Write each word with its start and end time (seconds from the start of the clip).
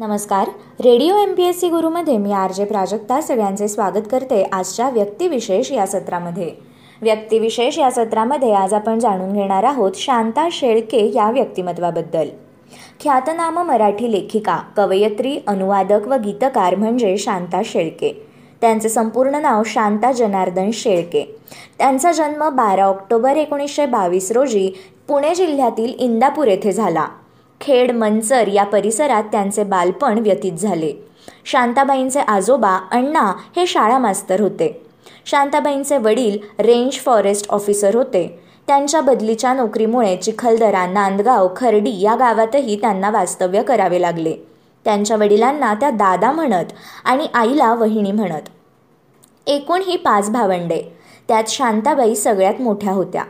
नमस्कार. 0.00 0.48
Radio 0.80 1.16
M 1.16 1.34
P 1.34 1.42
S 1.42 1.60
C 1.60 1.68
गुरुमध्ये 1.68 2.18
मी 2.18 2.32
R 2.32 2.52
J 2.52 2.64
Prajakta 2.64 3.20
सगळ्यांचे 3.20 3.68
स्वागत 3.68 4.02
करते 4.10 4.42
आजच्या 4.52 4.90
व्यक्तिविशेष 4.90 5.72
या 5.72 5.86
सत्रामध्ये. 5.86 6.50
व्यक्तिविशेष 7.02 7.78
या 7.78 7.90
सत्रामध्ये 7.90 8.52
आज 8.52 8.74
आपण 8.74 8.98
जाणून 8.98 9.32
घेणार 9.32 9.64
आहोत 9.64 9.92
शांता 9.94 10.48
शेळके 10.52 11.12
या 11.14 11.30
व्यक्तिमत्वाबद्दल. 11.30 12.28
ख्यातनाम 13.00 13.58
मराठी 13.58 14.12
लेखिका 14.12 14.56
कवयत्री 14.76 15.38
अनुवादक 15.46 16.08
व 16.08 16.14
गीतकार 16.14 16.74
म्हणजे 16.74 17.16
शांता 17.16 17.60
शेळके. 17.64 18.26
त्यांचे 18.60 18.88
संपूर्ण 18.88 19.34
नाव 19.34 19.62
शांता 19.66 20.12
जनार्दन 20.12 20.70
शेळके. 20.70 21.38
त्यांचा 21.78 22.12
जन्म 22.12 22.48
बारा 22.48 22.84
ऑक्टोबर 22.84 23.36
एकोणीसशे 23.36 23.86
बावीस 23.86 24.32
रोजी 24.32 24.70
पुणे 25.08 25.34
जिल्ह्यातील 25.34 25.92
इंदापूर 25.98 26.48
येथे 26.48 26.72
झाला. 26.72 27.06
खेड 27.60 27.92
मंचर 27.92 28.48
या 28.48 28.64
परिसरात 28.64 29.22
त्यांचे 29.22 29.64
बालपण 29.64 30.18
व्यतीत 30.18 30.52
झाले. 30.52 30.92
शांताबाईंचे 31.44 32.20
आजोबा 32.20 32.80
अण्णा 32.90 33.32
हे 33.56 33.66
शाळा 33.66 33.98
मास्तर 33.98 34.40
होते. 34.40 34.86
शांताबाईंचे 35.24 35.96
वडील 35.96 36.38
रेंज 36.58 36.92
फॉरेस्ट 36.92 37.50
ऑफिसर 37.50 37.94
होते. 37.94 38.40
त्यांच्या 38.66 39.00
बदलीच्या 39.00 39.54
नोकरीमुळे 39.54 40.16
चिखलदरा 40.16 40.86
नांदगाव 40.86 41.48
खर्डी 41.56 42.00
या 42.00 42.14
गावातही 42.14 42.80
त्यांना 42.80 43.10
वास्तव्य 43.10 43.62
करावे 43.62 44.00
लागले. 44.00 44.34
त्यांच्या 44.84 45.16
वडिलांना 45.16 45.74
त्या 45.74 45.90
दादा 45.90 46.32
म्हणत 46.32 46.64
आणि 47.04 47.26
आईला 47.34 47.74
वहिणी 47.74 48.12
म्हणत. 48.12 48.48
एकूण 49.46 49.80
ही 49.80 49.96
पाच 49.96 50.30
भावंडे. 50.30 50.82
त्यात 51.28 51.44
शांताबाई 51.48 52.14
सगळ्यात 52.14 52.60
मोठ्या 52.60 52.92
होत्या. 52.92 53.24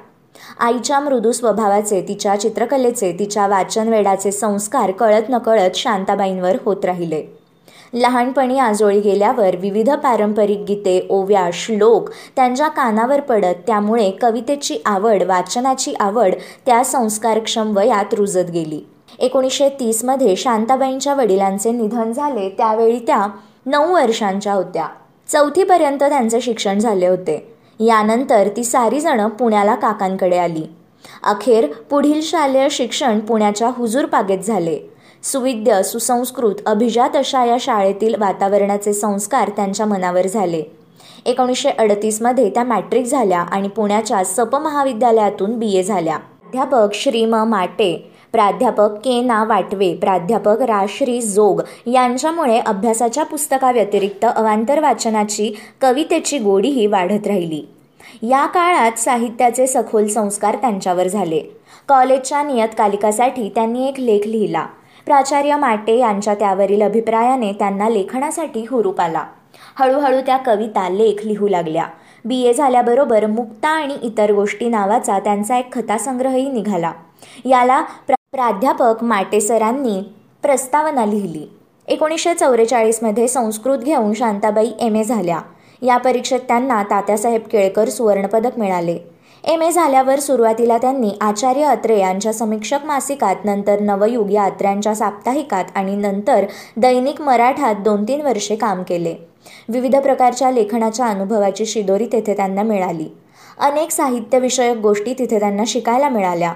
आईच्या 0.60 1.00
मृदू 1.00 1.32
स्वभावाचे 1.32 2.04
तिच्या 2.08 2.40
चित्रकलेचे 2.40 3.16
तिच्या 3.18 3.46
वाचनवेडाचे 3.46 4.32
संस्कार 4.32 4.90
कळत 4.90 5.22
नकळत 5.28 5.70
शांताबाईंवर 5.74 6.56
होत 6.64 6.84
राहिले. 6.84 7.24
लहानपणी 7.94 8.58
आजोळी 8.58 9.00
गेल्यावर 9.00 9.56
विविध 9.56 9.90
पारंपरिक 9.90 10.58
गीते 10.58 11.06
ओव्या 11.10 11.50
श्लोक 11.52 12.10
त्यांच्या 12.36 12.68
कानावर 12.68 13.20
पडत 13.20 13.54
त्यामुळे 13.66 14.10
कवितेची 14.10 14.78
आवड 14.86 15.22
वाचनाची 15.22 15.94
आवड 16.00 16.34
त्या 16.66 16.84
संस्कारक्षम 16.84 17.76
वयात 17.76 18.14
रुजत 18.14 18.50
गेली. 18.50 18.86
एकोणीसशे 19.18 19.68
तीसमध्ये 19.68 20.36
शांताबाईंच्या 20.36 21.14
वडिलांचे 21.14 21.72
निधन 21.72 22.12
झाले 22.12 22.48
त्यावेळी 22.48 22.98
त्या 22.98 23.26
नऊ 23.66 23.94
वर्षांच्या 23.94 24.52
होत्या. 24.52 24.86
चौथीपर्यंत 25.28 25.98
त्यांचे 25.98 26.40
शिक्षण 26.40 26.78
झाले 26.78 27.06
होते. 27.06 27.57
यानंतर 27.80 28.48
ती 28.56 28.64
सारीजणं 28.64 29.28
पुण्याला 29.28 29.74
काकांकडे 29.74 30.38
आली. 30.38 30.62
अखेर 31.22 31.66
पुढील 31.90 32.20
शालेय 32.22 32.68
शिक्षण 32.70 33.20
पुण्याच्या 33.20 33.68
हुजूर 33.68 34.04
पागेत 34.04 34.38
झाले. 34.38 34.78
सुविद्य 35.22 35.82
सुसंस्कृत 35.82 36.54
अभिजात 36.66 37.16
अशा 37.16 37.44
या 37.44 37.56
शाळेतील 37.60 38.14
वातावरणाचे 38.14 38.92
संस्कार 38.92 39.48
त्यांच्या 39.48 39.86
मनावर 39.86 40.26
झाले. 40.26 40.62
एकोणीसशे 41.26 41.70
अडतीसमध्ये 41.70 42.50
त्या 42.50 42.64
मॅट्रिक 42.64 43.06
झाल्या 43.06 43.40
आणि 43.40 43.68
पुण्याच्या 43.68 44.24
सप 44.24 44.56
महाविद्यालयातून 44.56 45.58
बी 45.58 45.76
ए 45.76 45.82
झाल्या. 45.82 46.14
अध्यापक 46.14 46.94
श्री 46.94 47.24
म 47.24 47.34
माटे 47.34 48.12
प्राध्यापक 48.34 48.96
के 49.04 49.20
ना 49.20 49.42
वाटवे 49.44 49.92
प्राध्यापक 49.94 50.62
राश्री 50.62 51.20
जोग 51.22 51.60
यांच्यामुळे 51.86 52.58
अभ्यासाच्या 52.58 53.24
पुस्तकाव्यतिरिक्त 53.24 54.24
अवांतर 54.24 54.80
वाचनाची 54.80 55.52
कवितेची 55.80 56.38
गोडीही 56.38 56.86
वाढत 56.86 57.26
राहिली. 57.26 57.62
या 58.22 58.44
काळात 58.46 58.98
साहित्याचे 58.98 59.66
सखोल 59.66 60.06
संस्कार 60.06 60.56
त्यांच्यावर 60.56 61.08
झाले. 61.08 61.40
कॉलेजच्या 61.88 62.42
नियतकालिकासाठी 62.42 63.48
त्यांनी 63.48 63.86
एक 63.88 64.00
लेख 64.00 64.26
लिहिला. 64.26 64.66
प्राचार्य 65.06 65.56
माटे 65.56 65.98
यांच्या 65.98 66.34
त्यावरील 66.34 66.82
अभिप्रायाने 66.82 67.52
त्यांना 67.52 67.88
लेखनासाठी 67.88 68.64
हुरूप 68.70 69.00
आला. 69.00 69.24
हळूहळू 69.78 70.20
त्या 70.20 70.36
कविता 70.36 70.88
लेख 70.88 71.24
लिहू 71.24 71.48
लागल्या. 71.48 71.86
बी 72.24 72.42
ए 72.42 72.52
झाल्याबरोबर 72.52 73.26
मुक्ता 73.26 73.68
आणि 73.68 73.94
इतर 74.02 74.32
गोष्टी 74.32 74.68
नावाचा 74.68 75.18
त्यांचा 75.18 75.58
एक 75.58 75.78
कथासंग्रहही 75.78 76.50
निघाला. 76.50 76.92
याला 77.44 77.80
प्रा 78.06 78.16
प्राध्यापक 78.32 78.94
माटेसरांनी 79.02 80.00
प्रस्तावना 80.42 81.06
लिहिली. 81.06 81.46
एकोणीसशे 81.88 82.34
चौवेचाळीसमध्ये 82.34 83.28
संस्कृत 83.28 83.78
घेऊन 83.78 84.12
शांताबाई 84.14 84.70
एम. 84.80 84.96
ए. 84.96 85.02
झाल्या. 85.02 85.40
या 85.82 85.96
परीक्षेत 85.96 86.40
त्यांना 86.40 86.82
तात्यासाहेब 86.82 87.40
केळकर 87.52 87.88
सुवर्णपदक 87.88 88.58
मिळाले. 88.58 88.98
एम. 89.44 89.62
ए. 89.62 89.70
झाल्यावर 89.70 90.18
सुरुवातीला 90.18 90.78
त्यांनी 90.78 91.10
आचार्य 91.20 91.64
अत्रे 91.64 91.98
यांच्या 91.98 92.32
समीक्षक 92.32 92.78
मासिकात 92.84 93.36
नंतर 93.44 93.80
नवयुग 93.80 94.30
या 94.30 94.44
अत्र्यांच्या 94.44 94.94
साप्ताहिकात 94.94 95.64
आणि 95.74 95.96
नंतर 95.96 96.44
दैनिक 96.76 97.20
मराठात 97.20 97.74
दोन 97.74 98.04
तीन 98.04 98.20
वर्षे 98.20 98.56
काम 98.56 98.82
केले. 98.82 99.14
विविध 99.68 99.96
प्रकारच्या 99.96 100.50
लेखनाच्या 100.50 101.06
अनुभवाची 101.06 101.66
शिदोरी 101.66 102.06
तेथे 102.12 102.36
त्यांना 102.36 102.62
मिळाली. 102.62 103.06
अनेक 103.58 103.90
साहित्यविषयक 103.90 104.76
गोष्टी 104.76 105.14
तिथे 105.18 105.38
त्यांना 105.38 105.62
शिकायला 105.66 106.08
मिळाल्या. 106.08 106.52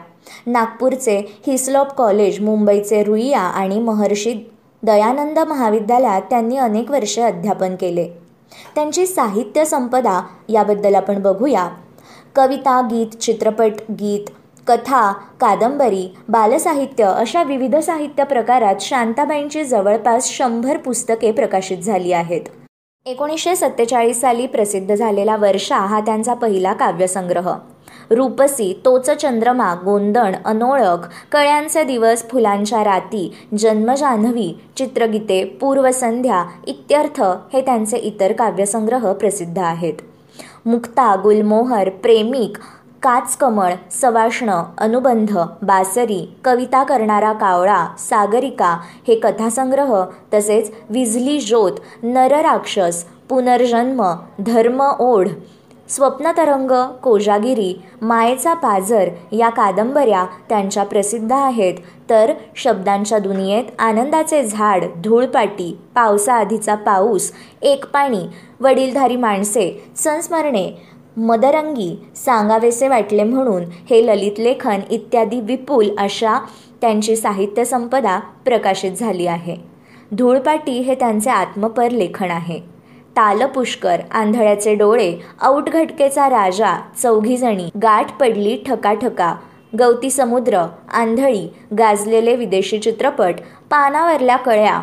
नागपूरचे 0.46 1.18
हिस्लॉप 1.46 1.92
कॉलेज 1.94 2.40
मुंबईचे 2.40 3.02
रुईया 3.02 3.40
आणि 3.40 3.78
महर्षी 3.78 4.34
दयानंद 4.82 5.38
महाविद्यालयात 5.38 6.22
त्यांनी 6.30 6.56
अनेक 6.56 6.90
वर्षे 6.90 7.22
अध्यापन 7.22 7.74
केले. 7.74 8.08
त्यांची 8.74 9.06
साहित्य 9.06 9.64
संपदा 9.64 10.20
याबद्दल 10.48 10.94
आपण 10.94 11.20
बघूया. 11.22 11.68
कविता 12.36 12.80
गीत 12.80 13.16
चित्रपट 13.20 13.82
गीत 13.90 14.30
कथा 14.66 15.10
कादंबरी 15.40 16.06
बालसाहित्य 16.28 17.04
अशा 17.04 17.42
विविध 17.42 17.76
साहित्य 17.76 18.24
प्रकारात 18.24 18.80
शांताबाईंची 18.80 19.64
जवळपास 19.64 20.30
शंभर 20.30 20.76
पुस्तके 20.76 21.32
प्रकाशित 21.32 21.78
झाली 21.78 22.12
आहेत. 22.12 22.40
एकोणीसशे 23.06 23.54
सत्तेचाळीस 23.56 24.20
साली 24.20 24.46
प्रसिद्ध 24.46 24.94
झालेला 24.94 25.36
वर्षा 25.36 25.76
हा 25.76 26.00
त्यांचा 26.00 26.34
पहिला 26.34 26.72
काव्यसंग्रह. 26.72 27.50
रूपसी 28.10 28.72
तोच 28.84 29.10
चंद्रमा 29.10 29.74
गोंदण 29.84 30.34
अनोळख 30.44 31.08
कळ्यांचे 31.32 31.82
दिवस 31.84 32.22
फुलांच्या 32.30 32.84
राती 32.84 33.32
जन्मजान्हवी 33.58 34.52
चित्रगीते 34.76 35.44
पूर्वसंध्या 35.60 36.44
इत्यर्थ 36.66 37.20
हे 37.52 37.60
त्यांचे 37.60 37.96
इतर 37.96 38.32
काव्यसंग्रह 38.32 39.12
प्रसिद्ध 39.12 39.58
आहेत. 39.58 39.94
मुक्ता 40.66 41.14
गुलमोहर 41.22 41.88
प्रेमिक 41.88 42.56
काचकमळ 43.02 43.72
सवाष्ण 43.90 44.60
अनुबंध 44.78 45.38
बासरी 45.62 46.34
कविता 46.44 46.82
करणारा 46.82 47.32
कावळा 47.32 47.86
सागरिका 47.98 48.76
हे 49.08 49.14
कथासंग्रह 49.14 49.94
तसेच 50.34 50.70
विजली 50.90 51.40
ज्योत 51.40 51.80
नरराक्षस 52.02 53.04
पुनर्जन्म 53.28 54.04
धर्म 54.46 54.82
ओढ 54.98 55.28
स्वप्नतरंग 55.88 56.70
कोजागिरी 57.02 57.74
मायेचा 58.02 58.54
पाझर 58.54 59.08
या 59.32 59.48
कादंबऱ्या 59.48 60.24
त्यांच्या 60.48 60.84
प्रसिद्ध 60.84 61.32
आहेत. 61.32 61.74
तर 62.10 62.32
शब्दांच्या 62.56 63.18
दुनियेत 63.18 63.64
आनंदाचे 63.78 64.42
झाड 64.44 64.84
धूळपाटी 65.04 65.78
पावसाआधीचा 65.94 66.74
पाऊस 66.74 67.30
एक 67.62 67.86
पाणी 67.86 68.26
वडीलधारी 68.60 69.16
माणसे 69.16 69.92
संस्मरणे 69.96 70.70
मदरंगी 71.16 71.94
सांगावेसे 72.16 72.88
वाटले 72.88 73.24
म्हणून 73.24 73.64
हे 73.90 74.06
ललित 74.06 74.38
लेखन 74.38 74.80
इत्यादी 74.90 75.40
विपुल 75.40 75.88
अशा 75.98 76.38
त्यांची 76.80 77.16
साहित्य 77.16 77.64
संपदा 77.64 78.18
प्रकाशित 78.44 78.92
झाली 78.92 79.26
आहे. 79.26 79.56
धूळपाटी 80.12 80.72
हे 80.72 80.94
त्यांचे 80.94 81.30
आत्मपर 81.30 81.90
लेखन 81.90 82.30
आहे. 82.30 82.60
ताल 83.16 83.44
पुष्कर 83.46 84.00
आंधळ्याचे 84.10 84.74
डोळे 84.74 85.14
औटघटकेचा 85.42 86.28
राजा 86.30 86.74
चौघीजणी 87.02 87.68
गाठ 87.82 88.12
पडली 88.12 88.56
ठकाठका 88.66 89.34
गवती 89.78 90.10
समुद्र 90.10 90.64
आंधळी 90.92 91.46
गाजलेले 91.78 92.36
विदेशी 92.36 92.78
चित्रपट 92.78 93.40
पानावरल्या 93.70 94.36
कळ्या 94.36 94.80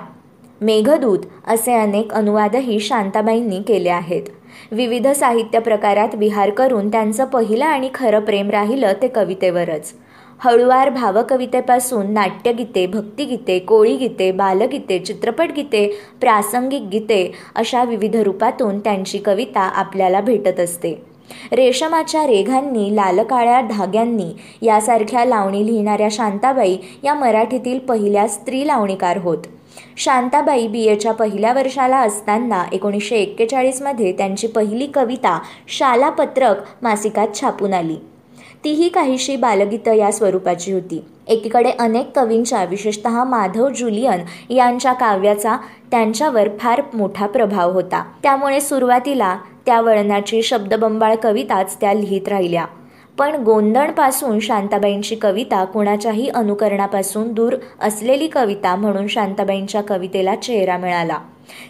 मेघदूत 0.62 1.20
असे 1.48 1.74
अनेक 1.74 2.14
अनुवादही 2.14 2.80
शांताबाईंनी 2.80 3.62
केले 3.62 3.90
आहेत. 3.90 4.24
विविध 4.72 5.08
साहित्य 5.08 5.60
प्रकारात 5.60 6.16
विहार 6.16 6.50
करून 6.50 6.92
त्यांचं 6.92 7.26
पहिलं 7.26 7.66
आणि 7.66 7.90
खरं 7.94 8.20
प्रेम 8.20 8.50
राहिलं 8.50 8.94
ते 9.02 9.08
कवितेवरच. 9.08 9.94
हळुवार 10.40 10.90
भावकवितेपासून 10.90 12.12
नाट्यगीते 12.14 12.86
भक्तिगीते 12.88 13.60
कोळीगीते 13.60 14.32
बालगीते 14.32 15.00
चित्रपटगीते 15.00 15.88
प्रासंगिक 16.22 16.82
गीते 16.82 17.32
अशा 17.56 17.84
विविध 17.84 18.16
रूपातून 18.16 18.80
त्यांची 18.80 19.18
कविता 19.18 19.62
आपल्याला 19.62 20.22
भेटत 20.22 20.60
असते. 20.60 20.94
रेशमाच्या 21.52 22.28
रेघांनी 22.28 22.96
लालकाळ्या 22.96 23.62
धाग्यांनी 23.62 24.32
यासारख्या 24.62 25.26
लावणी 25.26 25.66
लिहिणाऱ्या 25.66 26.08
शांताबाई 26.12 26.78
या 27.04 27.14
मराठीतील 27.14 27.80
पहिल्या 27.80 28.28
स्त्री 28.28 28.68
लावणीकार 28.68 29.18
होत. 29.18 29.38
शांताबाई 29.98 30.68
बी 30.68 30.84
एच्या 30.84 31.12
पहिल्या 31.12 31.54
वर्षाला 31.54 31.98
असताना 31.98 32.64
एकोणीसशे 32.72 33.16
एक्केचाळीसमध्ये 33.16 34.12
त्यांची 34.12 34.48
पहिली 34.48 34.88
कविता 34.88 35.40
शालापत्रक 35.68 36.56
मासिकात 36.82 37.28
छापून 37.42 37.74
आली. 37.74 37.96
तीही 38.64 38.90
काहीशी 38.90 39.36
बालगीतं 39.36 39.94
या 39.94 40.12
स्वरूपाची 40.12 40.72
होती. 40.72 41.04
एकीकडे 41.28 41.72
अनेक 41.72 42.12
कवींच्या 42.16 42.64
विशेषत 42.64 43.08
माधव 43.08 43.70
जुलियन 43.70 44.54
यांच्या 44.54 44.94
काव्याचा 44.94 45.58
त्यांच्यावर 45.92 46.48
फार 46.60 46.82
मोठा 46.94 47.28
प्रभाव 47.28 47.72
होता. 47.72 48.04
त्यामुळे 48.24 48.62
सुरुवातीला 48.62 49.38
त्या 49.66 49.82
वळणाची 49.82 50.44
शब्दबंबाळ 50.44 51.16
कविताच 51.16 51.78
त्या 51.82 51.94
लिहित 51.94 52.28
राहिल्या. 52.28 52.66
पण 53.20 53.36
गोंदणपासून 53.36 54.40
शांताबाईंची 54.40 55.16
कविता 55.16 55.64
कुणाच्याही 55.66 56.28
अनुकरणापासून 56.28 57.32
दूर 57.34 57.56
असलेली 57.82 58.28
कविता 58.28 58.76
म्हणून 58.76 59.08
शांताबाईंच्या 59.08 59.82
कवितेला 59.82 60.36
चेहरा 60.36 60.78
मिळाला. 60.78 61.18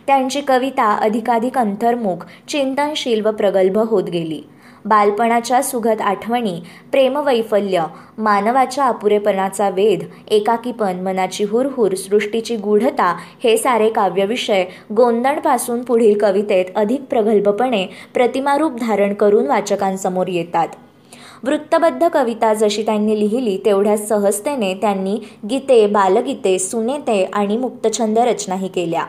त्यांची 0.07 0.41
कविता 0.41 0.91
अधिकाधिक 0.95 1.57
अंतर्मुख 1.57 2.25
चिंतनशील 2.47 3.25
व 3.25 3.31
प्रगल्भ 3.31 3.77
होत 3.77 4.03
गेली. 4.03 4.41
बालपणाच्या 4.85 5.61
सुगत 5.61 6.01
आठवणी 6.01 6.59
प्रेमवैफल्य 6.91 7.85
मानवाच्या 8.17 8.85
अपुरेपणाचा 8.85 9.69
वेध 9.69 10.03
एकाकीपण 10.27 10.99
मनाची 10.99 11.43
हुरहुर 11.43 11.95
सृष्टीची 11.95 12.55
गूढता 12.55 13.15
हे 13.43 13.57
सारे 13.57 13.89
काव्यविषय 13.89 14.65
गोंदणपासून 14.95 15.81
पुढील 15.81 16.17
कवितेत 16.21 16.65
अधिक 16.75 17.01
प्रगल्भपणे 17.01 17.85
प्रतिमारूप 18.13 18.79
धारण 18.79 19.13
करून 19.13 19.47
वाचकांसमोर 19.47 20.27
येतात. 20.27 20.67
वृत्तबद्ध 21.44 22.07
कविता 22.07 22.53
जशी 22.53 22.83
त्यांनी 22.83 23.19
लिहिली 23.19 23.57
तेवढ्या 23.65 23.97
सहजतेने 23.97 24.74
त्यांनी 24.74 25.19
गीते 25.50 25.88
बालगीते 25.88 26.59
सुनेते 26.59 27.24
आणि 27.33 27.57
मुक्तछंद 27.57 28.18
रचनाही 28.18 28.68
केल्या. 28.68 29.03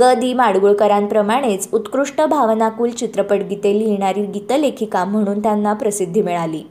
ग. 0.00 0.02
दी. 0.02 0.34
माडगुळकरांप्रमाणेच 0.34 1.68
उत्कृष्ट 1.72 2.20
भावनाकुल 2.20 2.90
चित्रपटगीते 2.90 3.78
लिहिणारी 3.78 4.22
गीतलेखिका 4.22 5.04
म्हणून 5.04 5.42
त्यांना 5.42 5.72
प्रसिद्धी 5.72 6.22
मिळाली. 6.22 6.62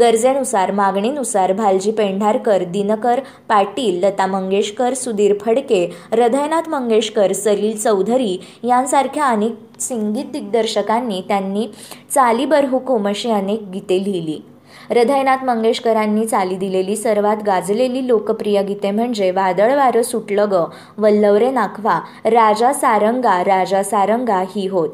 गरजेनुसार 0.00 0.70
मागणीनुसार 0.72 1.52
भालजी 1.52 1.90
पेंढारकर 1.90 2.62
दिनकर 2.64 3.20
पाटील 3.48 4.04
लता 4.04 4.26
मंगेशकर 4.26 4.94
सुधीर 4.94 5.34
फडके 5.40 5.84
हृदयनाथ 6.12 6.68
मंगेशकर 6.68 7.32
सलील 7.32 7.76
चौधरी 7.78 8.38
यांसारख्या 8.64 9.24
अनेक 9.24 9.54
संगीत 9.80 10.24
दिग्दर्शकांनी 10.24 11.22
त्यांनी 11.28 11.66
चाली 12.14 12.44
हुकूम 12.44 13.08
अशी 13.08 13.30
अनेक 13.30 13.70
गीते 13.70 14.04
लिहिली. 14.04 14.38
हृदयनाथ 14.90 15.44
मंगेशकरांनी 15.44 16.26
चाली 16.26 16.56
दिलेली 16.56 16.96
सर्वात 16.96 17.36
गाजलेली 17.46 18.08
लोकप्रिय 18.08 18.62
गीते 18.62 18.90
म्हणजे 18.90 19.30
वादळ 19.30 19.74
वारं 19.76 20.02
सुटलं 20.02 20.48
ग 20.50 20.64
वल्लवरे 20.98 21.50
नाखवा 21.50 22.00
राजा 22.24 22.72
सारंगा 22.72 23.42
राजा 23.44 23.82
सारंगा 23.82 24.40
ही 24.56 24.66
होत. 24.66 24.88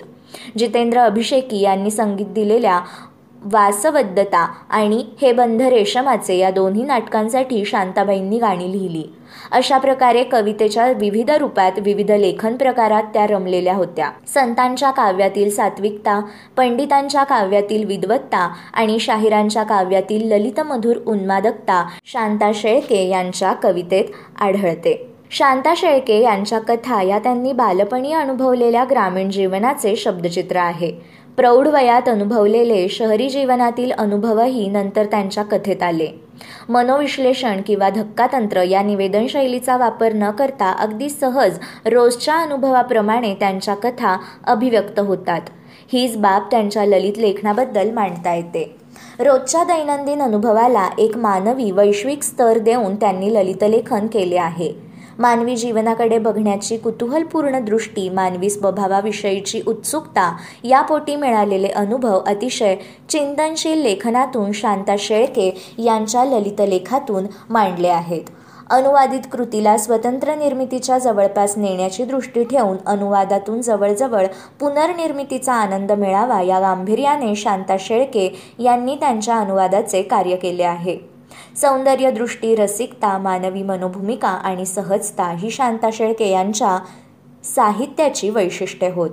जितेंद्र 0.59 0.99
अभिषेकी 0.99 1.61
यांनी 1.61 1.91
संगीत 1.91 2.27
दिलेल्या 2.27 2.81
वासवद्धता 3.45 4.49
आणि 4.71 5.05
हे 5.23 5.33
बंध 5.33 5.63
रेशमाचे 5.63 6.37
या 6.37 6.51
दोन्ही 6.51 6.83
नाटकांसाठी 6.83 7.65
शांताबाईंनी 7.65 8.39
गाणी 8.39 8.73
लिहिली. 8.73 9.03
अशा 9.51 9.79
प्रकारे 9.79 10.25
कवितेच्या 10.25 10.93
विविध 10.93 11.31
रूपात 11.31 11.73
विविध 11.79 12.11
लेखन 12.11 12.57
प्रकारात 12.57 13.03
त्या 13.03 13.27
रमलेल्या 13.27 13.75
होत्या. 13.75 14.11
संतांच्या 14.35 14.91
काव्यातील 14.91 15.51
सात्विकता 15.51 16.21
पंडितांच्या 16.57 17.25
काव्यातील 17.25 17.85
विद्वत्ता 17.85 18.53
आणि 18.75 18.99
शाहिरांच्या 18.99 19.63
काव्यातील 19.63 20.33
ललित 20.33 20.61
मधुर 20.61 20.97
उन्मादकता 21.07 21.89
शांता 22.05 22.51
शेळके 22.55 23.09
यांच्या 23.09 23.53
कवितेत 23.53 24.05
आढळते. 24.41 25.05
शांता 25.31 25.75
शेळके 25.77 26.23
यांच्या 26.23 26.59
कथा 26.59 27.03
या 27.03 27.19
त्यांनी 27.19 27.53
बालपणी 27.53 28.13
अनुभवलेल्या 28.13 28.85
ग्रामीण 28.91 29.31
जीवनाचे 29.31 29.97
शब्दचित्र 29.97 30.57
आहे. 30.57 31.18
प्रौढ 31.39 31.69
वयात 31.69 32.09
अनुभवलेले 32.09 32.89
शहरी 32.89 33.29
जीवनातील 33.31 33.93
अनुभवही 33.93 34.69
नंतर 34.69 35.05
त्यांच्या 35.05 35.45
कथेत 35.45 35.83
आले. 35.83 36.09
मनोविश्लेषण 36.69 37.61
किंवा 37.67 37.91
धक्कातंत्र 37.91 38.63
या 38.63 38.83
निवेदनशैलीचा 38.83 39.77
वापर 39.77 40.13
न 40.13 40.31
करता 40.31 40.73
अगदी 40.73 41.11
सहज 41.11 41.59
रोजच्या 41.87 42.35
अनुभवाप्रमाणे 42.35 43.35
त्यांच्या 43.35 43.75
कथा 43.75 44.17
अभिव्यक्त 44.47 45.01
होतात. 45.01 45.41
हीच 45.93 46.17
बाब 46.17 46.43
त्यांच्या 46.51 46.85
ललित 46.85 47.19
लेखनाबद्दल 47.19 47.91
मांडता 47.91 48.35
येते. 48.35 48.77
रोजच्या 49.21 49.65
दैनंदिन 49.65 50.23
अनुभवाला 50.23 50.89
एक 50.99 51.17
मानवी 51.17 51.71
वैश्विक 51.71 52.23
स्तर 52.23 52.59
देऊन 52.59 52.97
त्यांनी 52.97 53.35
ललितलेखन 53.35 54.07
केले 54.07 54.37
आहे. 54.37 54.88
मानवी 55.19 55.57
जीवनाकडे 55.57 56.19
बघण्याची 56.19 56.77
कुतूहलपूर्ण 56.77 57.59
दृष्टी 57.65 58.09
मानवी 58.09 58.51
स्वभावाविषयीची 58.51 59.61
उत्सुकता 59.67 60.31
यापोटी 60.65 61.17
मिळालेले 61.17 61.69
अनुभव 61.69 62.19
अतिशय 62.27 62.77
चिंतनशील 63.09 63.83
लेखनातून 63.83 64.53
शांता 64.53 64.95
शेळके 64.99 65.51
यांच्या 65.79 66.25
ललितलेखातून 66.25 67.27
मांडले 67.51 67.89
आहेत. 67.89 68.23
अनुवादित 68.71 69.21
कृतीला 69.33 69.77
स्वतंत्र 69.77 70.35
निर्मितीच्या 70.35 70.99
जवळपास 70.99 71.57
नेण्याची 71.59 72.05
दृष्टी 72.05 72.45
ठेवून 72.45 72.77
अनुवादातून 72.87 73.61
जवळजवळ 73.61 74.27
पुनर्निर्मितीचा 74.61 75.53
आनंद 75.53 75.93
मिळावा 75.93 76.41
या 76.43 76.61
गांभीर्याने 76.61 77.35
शांता 77.35 77.77
शेळके 77.81 78.35
यांनी 78.59 78.95
त्यांच्या 78.95 79.37
अनुवादाचे 79.37 80.03
कार्य 80.03 80.37
केले 80.37 80.63
आहे. 80.63 81.18
सौंदर्यदृष्टी 81.61 82.55
रसिकता 82.55 83.19
मानवी 83.19 83.63
मनोभूमिका 83.63 84.29
आणि 84.29 84.67
सहजता 84.67 85.31
ही 85.31 85.51
शांता 85.51 85.89
शेळके 85.93 86.29
यांच्या 86.29 86.79
साहित्याची 87.45 88.31
वैशिष्ट्ये 88.31 88.91
होत. 88.91 89.11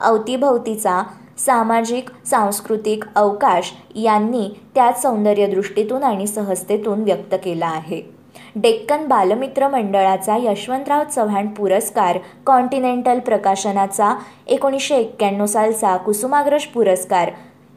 अवतीभवतीचा 0.00 1.02
सामाजिक 1.38 2.10
सांस्कृतिक 2.26 3.04
अवकाश 3.14 3.72
यांनी 3.94 4.48
त्याच 4.74 5.02
सौंदर्यदृष्टीतून 5.02 6.04
आणि 6.04 6.26
सहजतेतून 6.26 7.02
व्यक्त 7.02 7.34
केला 7.44 7.66
आहे. 7.66 8.18
डेक्कन 8.56 9.06
बालमित्र 9.06 9.68
मंडळाचा 9.68 10.36
यशवंतराव 10.36 11.02
चव्हाण 11.04 11.48
पुरस्कार 11.48 12.18
कॉन्टिनेंटल 12.46 13.18
प्रकाशनाचा 13.18 14.18
एकोणीसशे 14.46 14.96
एक्क्याण्णव 14.96 15.46
सालचा 15.46 15.96
कुसुमाग्रज 15.96 16.64
पुरस्कार 16.64 17.30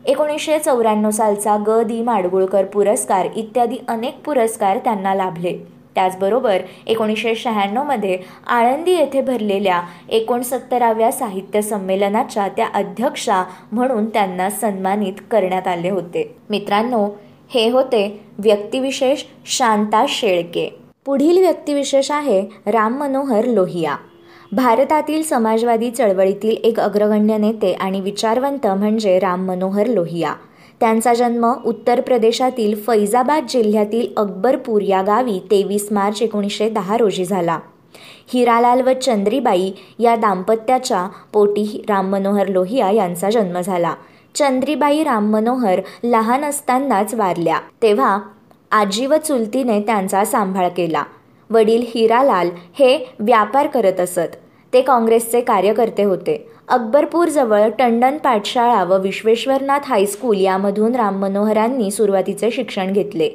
एकोणीसशे 0.06 0.60
चौऱ्याण्णव 0.60 1.10
सालचा 1.10 1.58
ग. 1.68 1.84
दी. 1.84 2.02
माडगुळकर 2.02 2.66
पुरस्कार 2.66 3.28
इत्यादी 3.36 3.76
अनेक 3.88 4.18
पुरस्कार 4.26 4.78
त्यांना 4.78 5.16
लाभले. 5.16 5.82
त्याचबरोबर 5.96 6.58
एकोणीसशे 6.88 7.36
शहाण्णवमध्ये 7.36 8.20
आळंदी 8.48 8.92
येथे 8.92 9.22
भरलेल्या 9.22 9.82
एकोणसत्तराव्या 10.10 11.12
साहित्य 11.12 11.62
संमेलनाच्या 11.62 12.48
त्या 12.48 12.68
अध्यक्षा 12.74 13.44
म्हणून 13.72 14.06
त्यांना 14.06 14.50
सन्मानित 14.50 15.14
करण्यात 15.32 15.68
आले 15.68 15.90
होते. 15.90 16.36
मित्रांनो 16.50 17.10
हे 17.50 17.70
होते 17.70 18.26
व्यक्तिविशेष 18.38 19.24
शांता 19.46 20.06
शेळके. 20.10 20.76
पुढील 21.06 21.38
व्यक्तिविशेष 21.38 22.12
आहे 22.12 22.42
राम 22.66 23.00
मनोहर 23.00 23.46
लोहिया. 23.46 23.96
भारतातील 24.54 25.24
समाजवादी 25.24 25.90
चळवळीतील 25.92 26.56
एक 26.64 26.80
अग्रगण्य 26.80 27.38
नेते 27.38 27.74
आणि 27.74 28.02
विचारवंत 28.02 28.68
म्हणजे 28.68 29.20
राम 29.20 29.48
मनोहर 29.48 29.88
लोहिया. 29.88 30.34
त्यांचा 30.80 31.14
जन्म 31.14 31.54
उत्तर 31.66 32.02
प्रदेशातील 32.02 32.76
फैजाबाद 32.76 33.46
जिल्ह्यातील 33.50 34.08
अकबरपूर 34.18 34.82
या 34.82 35.02
गावी 35.02 35.40
तेवीस 35.52 35.88
मार्च 35.92 36.22
एकोणीसशे 36.22 36.70
दहा 36.70 36.98
रोजी 36.98 37.26
झाला. 37.26 37.60
हिरालाल 38.34 38.82
व 38.82 38.94
चंद्रीबाई 38.94 39.72
या 40.00 40.16
दाम्पत्याच्या 40.16 41.08
पोटी 41.34 41.86
राम 41.90 42.10
मनोहर 42.10 42.48
लोहिया 42.48 42.92
यांचा 42.92 43.30
जन्म 43.30 43.62
झाला. 43.62 43.94
चंद्रीबाई 44.36 45.04
राम 45.04 45.32
मनोहर 45.32 45.82
लहान 46.04 46.46
असतानाच 46.46 47.14
वारल्या. 47.14 47.60
तेव्हा 47.82 48.20
आजी 48.72 49.06
व 49.06 49.16
चुलतीने 49.16 49.80
त्यांचा 49.82 50.26
सांभाळ 50.26 50.68
केला. 50.68 51.04
वडील 51.50 51.84
हिरालाल 51.96 52.50
हे 52.80 53.14
व्यापार 53.20 53.68
करत 53.68 54.00
असत. 54.00 54.36
ते 54.74 54.82
काँग्रेसचे 54.82 55.42
कार्यकर्ते 55.42 56.04
होते. 56.04 56.48
अकबरपूरजवळ 56.68 57.70
टंडन 57.80 58.18
पाठशाळा 58.18 58.84
व 58.84 58.98
विश्वेश्वरनाथ 58.98 59.80
हायस्कूल 59.86 60.40
यामधून 60.40 60.96
राम 60.96 61.20
मनोहरांनी 61.20 61.92
सुरुवातीचे 61.92 62.52
शिक्षण 62.52 62.94
घेतले. 62.94 63.30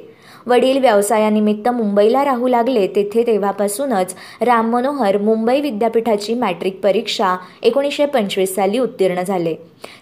वडील 0.47 0.77
व्यवसायानिमित्त 0.79 1.67
मुंबईला 1.69 2.23
राहू 2.25 2.47
लागले 2.47 2.85
तेथे 2.87 3.23
तेव्हापासूनच 3.27 4.15
राम 4.41 4.69
मनोहर 4.71 5.17
मुंबई 5.17 5.59
विद्यापीठाची 5.61 6.33
मॅट्रिक 6.33 6.79
परीक्षा 6.83 7.35
एकोणीसशे 7.61 8.05
पंचवीस 8.05 8.55
साली 8.55 8.79
उत्तीर्ण 8.79 9.21
झाले. 9.21 9.53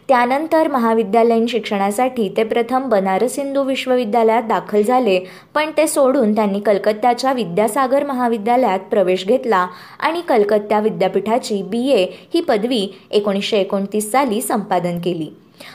त्यानंतर 0.07 0.67
महाविद्यालयीन 0.67 1.45
शिक्षणासाठी 1.47 2.27
ते 2.37 2.43
प्रथम 2.43 2.87
बनारस 2.89 3.37
हिंदू 3.39 3.63
विश्वविद्यालयात 3.63 4.43
दाखल 4.43 4.81
झाले 4.81 5.19
पण 5.53 5.71
ते 5.77 5.87
सोडून 5.87 6.35
त्यांनी 6.35 6.59
कलकत्त्याच्या 6.59 7.33
विद्यासागर 7.33 8.05
महाविद्यालयात 8.05 8.79
प्रवेश 8.91 9.25
घेतला 9.25 9.67
आणि 9.99 10.21
कलकत्ता 10.21 10.79
विद्यापीठाची 10.79 11.61
बी 11.63 11.87
ए 11.91 12.05
ही 12.33 12.41
पदवी 12.41 12.87
एकोणीसशे 13.11 13.57
एकोणतीस 13.57 14.11
साली 14.11 14.41
संपादन 14.41 14.99
केली. 14.99 15.27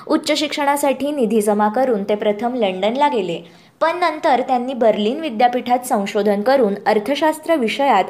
उच्च 0.06 0.32
शिक्षणासाठी 0.38 1.10
निधी 1.10 1.40
जमा 1.40 1.68
करून 1.68 2.02
ते 2.04 2.14
प्रथम 2.14 2.54
लंडनला 2.54 3.08
गेले. 3.08 3.38
पण 3.80 3.98
नंतर 3.98 4.40
त्यांनी 4.40 4.74
बर्लिन 4.74 5.20
विद्यापीठात 5.20 5.86
संशोधन 5.86 6.40
करून 6.42 6.74
अर्थशास्त्र 6.86 7.54
विषयात 7.56 8.04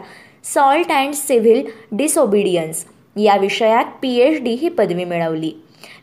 सॉल्ट 0.54 0.92
अँड 0.92 1.14
सिव्हिल 1.14 1.62
डिसओबिडियन्स 1.92 2.84
या 3.16 3.36
विषयात 3.36 3.84
पी 4.02 4.16
एच 4.16 4.42
डी 4.42 4.50
ही 4.50 4.68
पदवी 4.68 5.04
मिळवली. 5.04 5.52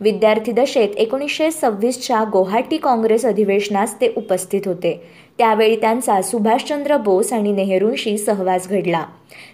विद्यार्थी 0.02 0.52
दशेत 0.52 0.90
एकोणीसशे 0.98 1.52
सव्वीसच्या 1.52 2.24
गुवाहाटी 2.24 2.78
काँग्रेस 2.78 3.26
अधिवेशनास 3.26 3.96
ते 4.02 4.14
उपस्थित 4.18 4.62
होते. 4.66 5.02
त्यावेळी 5.38 5.76
त्यांचा 5.76 6.22
सुभाषचंद्र 6.22 6.98
बोस 6.98 7.34
आणि 7.34 7.52
नेहरूंशी 7.52 8.18
सहवास 8.18 8.68
घडला. 8.68 9.04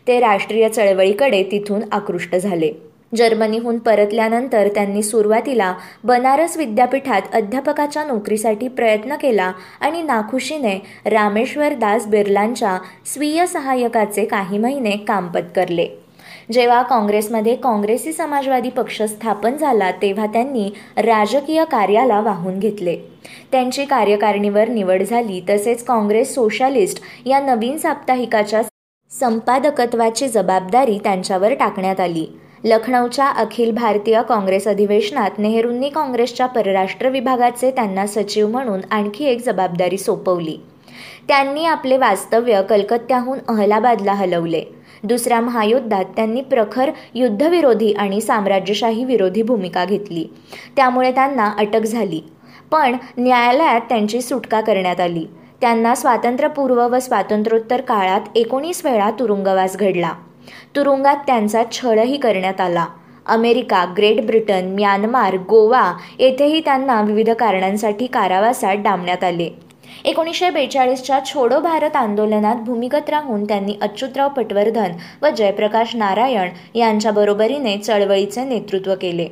ते 0.07 0.19
राष्ट्रीय 0.19 0.69
चळवळीकडे 0.69 1.43
तिथून 1.43 1.81
आकृष्ट 1.91 2.35
झाले. 2.35 2.71
जर्मनीहून 3.15 3.77
परतल्यानंतर 3.77 4.67
त्यांनी 4.67 5.01
सुरुवातीला 5.03 5.73
बनारस 6.03 6.57
विद्यापीठात 6.57 7.21
अध्यापकाच्या 7.33 8.03
नोकरीसाठी 8.03 8.67
प्रयत्न 8.67 9.15
केला 9.15 9.51
आणि 9.81 10.01
नाखुशीने 10.01 10.77
रामेश्वर 11.05 11.73
दास 11.73 12.07
बिर्लांच्या 12.07 12.77
स्वीय 13.13 13.45
सहाय्यकाचे 13.45 14.25
काही 14.25 14.57
महिने 14.57 14.95
काम 15.07 15.27
पत्करले. 15.27 15.87
जेव्हा 16.51 16.81
काँग्रेसमध्ये 16.81 17.55
काँग्रेसी 17.55 18.11
समाजवादी 18.13 18.69
पक्ष 18.69 19.01
स्थापन 19.01 19.57
झाला 19.57 19.91
तेव्हा 19.91 20.25
त्यांनी 20.25 20.69
राजकीय 20.97 21.63
कार्याला 21.65 22.19
वाहून 22.21 22.59
घेतले. 22.59 22.95
त्यांची 23.51 23.85
कार्यकारिणीवर 23.85 24.67
निवड 24.67 25.03
झाली 25.03 25.41
तसेच 25.49 25.83
काँग्रेस 25.83 26.33
सोशालिस्ट 26.35 27.01
या 27.25 27.39
नवीन 27.39 27.77
साप्ताहिकाच्या 27.77 28.61
संपादकत्वाची 29.11 30.27
जबाबदारी 30.27 30.97
त्यांच्यावर 31.03 31.53
टाकण्यात 31.53 31.99
आली. 31.99 32.25
लखनौच्या 32.65 33.27
अखिल 33.27 33.71
भारतीय 33.71 34.21
काँग्रेस 34.29 34.67
अधिवेशनात 34.67 35.31
नेहरूंनी 35.37 35.89
काँग्रेसच्या 35.89 36.45
परराष्ट्र 36.45 37.09
विभागाचे 37.09 37.71
त्यांना 37.71 38.07
सचिव 38.07 38.47
म्हणून 38.47 38.79
आणखी 38.91 39.25
एक 39.25 39.45
जबाबदारी 39.45 39.97
सोपवली. 39.97 40.57
त्यांनी 41.27 41.65
आपले 41.65 41.97
वास्तव्य 41.97 42.61
कलकत्त्याहून 42.69 43.39
अहलाबादला 43.47 44.13
हलवले. 44.13 44.63
दुसऱ्या 45.03 45.41
महायुद्धात 45.41 46.05
त्यांनी 46.05 46.41
प्रखर 46.41 46.91
युद्धविरोधी 47.13 47.93
आणि 47.93 48.21
साम्राज्यशाही 48.21 49.05
विरोधी 49.05 49.41
भूमिका 49.41 49.85
घेतली. 49.85 50.25
त्यामुळे 50.75 51.11
त्यांना 51.11 51.53
अटक 51.57 51.81
झाली. 51.81 52.21
पण 52.71 52.95
न्यायालयात 53.17 53.81
त्यांची 53.81 54.21
सुटका 54.21 54.61
करण्यात 54.61 54.99
आली. 54.99 55.25
त्यांना 55.61 55.95
स्वातंत्र्यपूर्व 55.95 56.87
व 56.87 56.99
स्वातंत्र्योत्तर 56.99 57.81
काळात 57.81 58.21
एकोणीस 58.35 58.85
वेळा 58.85 59.11
तुरुंगवास 59.11 59.77
घडला. 59.77 60.13
तुरुंगात 60.75 61.15
त्यांचा 61.27 61.63
छळही 61.71 62.17
करण्यात 62.17 62.61
आला. 62.61 62.85
America 63.25 63.85
Great 63.97 64.25
Britain 64.25 64.65
Myanmar 64.65 65.35
Goa 65.35 65.93
येथेही 66.19 66.59
त्यांना 66.59 67.01
विविध 67.01 67.29
कारणांसाठी 67.29 68.05
कारावासात 68.05 68.75
डांबण्यात 68.75 69.23
आले. 69.23 69.49
एकोणीसशे 70.05 70.49
बेचाळीसच्या 70.49 71.19
छोडो 71.25 71.59
भारत 71.59 71.95
आंदोलनात 71.95 72.55
भूमिगत 72.55 73.09
राहून 73.09 73.43
त्यांनी 73.43 73.75
अच्युतराव 73.81 74.29
पटवर्धन 74.29 74.91
व 75.21 75.29
जयप्रकाश 75.29 75.95
नारायण 75.95 76.49
यांच्या 76.75 77.11
बरोबरीने 77.11 77.77
चळवळीचे 77.77 78.43
नेतृत्व 78.43 78.95
केले. 79.01 79.27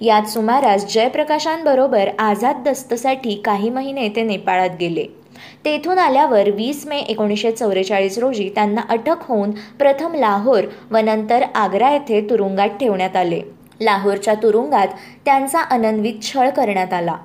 यात 0.00 0.22
सुमारास 0.22 0.94
जयप्रकाशांबरोबर 0.94 2.08
आझाद 2.18 2.62
दस्तसाठी 2.66 3.34
काही 3.34 3.70
महिने 3.70 4.08
ते 4.08 4.22
नेपाळात 4.22 4.70
गेले. 4.80 5.23
तेथून 5.64 5.98
आल्यावर 5.98 6.50
वीस 6.50 6.86
मे 6.86 6.98
एकोणीसशे 6.98 7.52
चौवेचाळीस 7.52 8.18
रोजी 8.18 8.48
त्यांना 8.48 8.80
अटक 8.88 9.16
होऊन 9.20 9.50
प्रथम 9.50 10.14
लाहोर 10.14 10.64
व 10.90 10.96
नंतर 10.96 11.42
आग्रा 11.54 11.90
येथे 11.90 12.20
तुरुंगात 12.30 12.68
ठेवण्यात 12.68 13.16
आले. 13.16 13.40
लाहोरच्या 13.80 14.34
तुरुंगात 14.34 14.88
त्यांचा 15.24 15.60
अनन्वित 15.60 16.14
छळ 16.22 16.50
करण्यात 16.50 16.92
आला. 16.92 17.16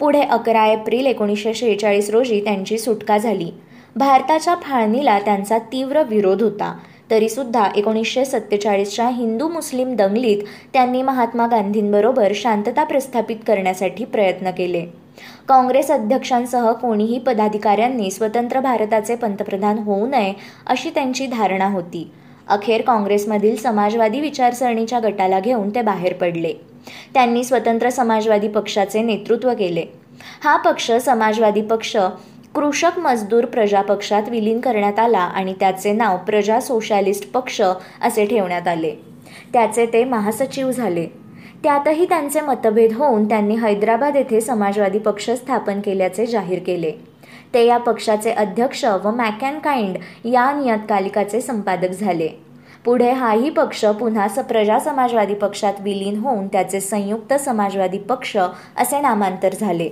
पुढे 0.00 0.20
अकरा 0.20 0.66
एप्रिल 0.66 1.06
एकोणीसशे 1.06 1.54
शेहेचाळीस 1.54 2.10
रोजी 2.10 2.40
त्यांची 2.40 2.78
सुटका 2.78 3.18
झाली. 3.18 3.50
भारताच्या 3.96 4.54
फाळणीला 4.54 5.18
त्यांचा 5.18 5.58
तीव्र 5.58 6.02
विरोध 6.02 6.42
होता. 6.42 6.78
तरीसुद्धा 7.10 7.68
एकोणीसशे 7.76 8.24
सत्तेचाळीसच्या 8.24 9.08
हिंदू 9.08 9.48
मुस्लिम 9.48 9.96
दंगलीत 9.96 10.42
त्यांनी 10.72 11.02
महात्मा 11.02 11.46
गांधींबरोबर 11.46 12.32
शांतता 12.34 12.84
प्रस्थापित 12.84 13.36
करण्यासाठी 13.46 14.04
प्रयत्न 14.04 14.50
केले. 14.50 14.86
काँग्रेस 15.48 15.90
अध्यक्षांसह 15.90 16.72
कोणीही 16.72 17.18
पदाधिकाऱ्यांनी 17.18 18.10
स्वतंत्र 18.10 18.60
भारताचे 18.60 19.16
पंतप्रधान 19.16 19.78
होऊ 19.78 20.06
नये 20.06 20.32
अशी 20.66 20.90
त्यांची 20.90 21.26
धारणा 21.26 21.66
होती. 21.66 22.10
अखेर 22.48 22.82
काँग्रेसमधील 22.82 23.56
समाजवादी 23.56 24.20
विचारसरणीच्या 24.20 25.00
गटाला 25.00 25.40
घेऊन 25.40 25.70
ते 25.70 25.82
बाहेर 25.82 26.12
पडले. 26.12 26.52
त्यांनी 27.14 27.44
स्वतंत्र 27.44 27.90
समाजवादी 27.90 28.48
पक्षाचे 28.48 29.02
नेतृत्व 29.02 29.54
केले. 29.54 29.84
हा 30.44 30.56
पक्ष 30.56 30.92
समाजवादी 30.92 31.62
पक्ष 31.62 31.96
कृषक 32.54 32.98
मजदूर 32.98 33.44
प्रजा 33.44 33.82
पक्षात 33.82 34.22
विलीन 34.28 34.60
करण्यात 34.60 34.98
आला 34.98 35.18
आणि 35.18 35.54
त्याचे 35.60 35.92
नाव 35.92 36.16
प्रजा 36.16 36.60
सोशालिस्ट 36.60 37.32
पक्ष 37.32 37.62
असे 38.02 38.26
ठेवण्यात 38.26 38.68
आले. 38.68 38.94
त्याचे 39.52 39.86
ते 39.86 40.04
महासचिव 40.04 40.70
झाले. 40.70 41.06
त्यातही 41.64 42.04
त्यांचे 42.04 42.40
मतभेद 42.40 42.92
होऊन 42.92 43.28
त्यांनी 43.28 43.54
हैदराबाद 43.54 44.16
येथे 44.16 44.40
समाजवादी 44.40 44.98
पक्ष 44.98 45.30
स्थापन 45.30 45.80
केल्याचे 45.80 46.26
जाहीर 46.26 46.58
केले. 46.66 46.90
ते 47.54 47.64
या 47.66 47.76
पक्षाचे 47.76 48.30
अध्यक्ष 48.30 48.84
व 48.84 49.10
मॅकॅनकाइंड 49.10 49.96
या 50.24 50.52
नियतकालिकाचे 50.52 51.40
संपादक 51.40 51.90
झाले. 51.90 52.28
पुढे 52.84 53.10
हाही 53.10 53.50
पक्ष 53.50 53.84
पुन्हा 53.84 54.28
स 54.28 54.38
प्रजा 54.38 54.78
समाजवादी 54.78 55.34
पक्षात 55.34 55.80
विलीन 55.80 56.18
होऊन 56.18 56.46
त्याचे 56.46 56.80
संयुक्त 56.80 57.34
समाजवादी 57.34 57.98
पक्ष 57.98 58.36
असे 58.36 59.00
नामांतर 59.00 59.54
झाले. 59.60 59.88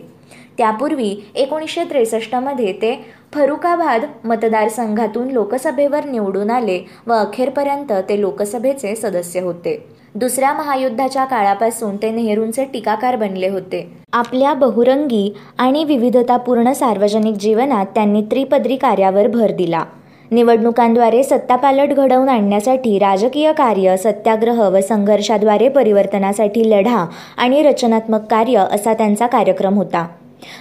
त्यापूर्वी 0.59 1.15
एकोणीसशे 1.35 1.85
त्रेसष्टमध्ये 1.85 2.73
ते 2.73 2.95
फरुखाबाद 3.35 4.05
मतदारसंघातून 4.25 5.31
लोकसभेवर 5.31 6.05
निवडून 6.05 6.51
आले 6.51 6.81
व 7.07 7.13
अखेरपर्यंत 7.13 7.93
ते 8.09 8.21
लोकसभेचे 8.21 8.95
सदस्य 8.97 9.41
होते. 9.41 9.98
दुसऱ्या 10.21 10.53
महायुद्धाच्या 10.53 11.25
काळापासून 11.25 11.97
ते 11.97 12.11
नेहरूंचे 12.11 12.65
टीकाकार 12.65 13.17
बनले 13.17 13.49
होते. 13.49 13.87
आपल्या 14.13 14.55
बहुरंगी 14.55 15.31
आणि 15.59 15.85
विविधतापूर्ण 15.85 16.73
सार्वजनिक 16.73 17.35
जीवनात 17.35 17.87
त्यांनी 17.95 18.23
त्रिपदरी 18.23 18.77
कार्यावर 18.77 19.27
भर 19.27 19.53
दिला. 19.53 19.85
निवडणुकांद्वारे 20.31 21.23
सत्तापालट 21.23 21.93
घडवून 21.93 22.29
आणण्यासाठी 22.29 22.99
राजकीय 22.99 23.53
कार्य 23.53 23.97
सत्याग्रह 23.97 24.69
व 24.69 24.81
संघर्षाद्वारे 24.81 25.69
परिवर्तनासाठी 25.69 26.71
लढा 26.71 27.07
आणि 27.37 27.63
रचनात्मक 27.63 28.27
कार्य 28.31 28.65
असा 28.73 28.95
त्यांचा 28.95 29.27
कार्यक्रम 29.27 29.75
होता. 29.75 30.07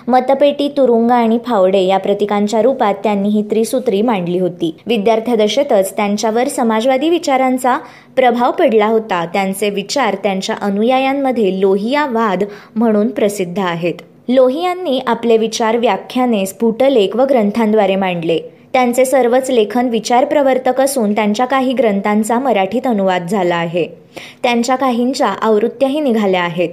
मतपेटी 0.07 0.67
तुरुंग 0.77 1.11
आणि 1.11 1.39
फावडे 1.45 1.81
या 1.81 1.97
प्रतीकांच्या 1.97 2.61
रूपात 2.61 2.93
त्यांनी 2.93 3.29
ही 3.29 3.41
त्रिसूत्री 3.41 4.01
मांडली 4.01 4.39
होती. 4.39 4.75
विद्यार्थ्यादशेतच 4.85 5.95
त्यांच्यावर 5.95 6.47
समाजवादी 6.47 7.09
विचारांचा 7.09 7.77
प्रभाव 8.15 8.51
पडला 8.51 8.87
होता. 8.87 9.25
त्यांचे 9.25 9.69
विचार 9.69 10.15
त्यांच्या 10.23 10.55
अनुयायांमध्ये 10.61 11.61
लोहिया 11.61 12.05
वाद 12.05 12.43
म्हणून 12.75 13.07
प्रसिद्ध 13.07 13.59
आहेत. 13.59 13.93
लोहियांनी 14.29 15.01
आपले 15.07 15.37
विचार 15.37 15.77
व्याख्याने 15.77 16.45
स्फुटलेख 16.45 17.15
व 17.15 17.25
ग्रंथांद्वारे 17.25 17.95
मांडले. 17.95 18.39
त्यांचे 18.73 19.05
सर्वच 19.05 19.51
लेखन 19.51 19.89
विचार 19.89 20.25
प्रवर्तक 20.25 20.81
असून 20.81 21.15
त्यांच्या 21.15 21.45
काही 21.45 21.73
ग्रंथांचा 21.73 22.39
मराठीत 22.39 22.87
अनुवाद 22.87 23.27
झाला 23.27 23.55
आहे. 23.55 23.87
त्यांच्या 24.43 24.75
काहींच्या 24.75 25.27
आवृत्त्याही 25.27 25.99
निघाल्या 25.99 26.41
आहेत. 26.41 26.69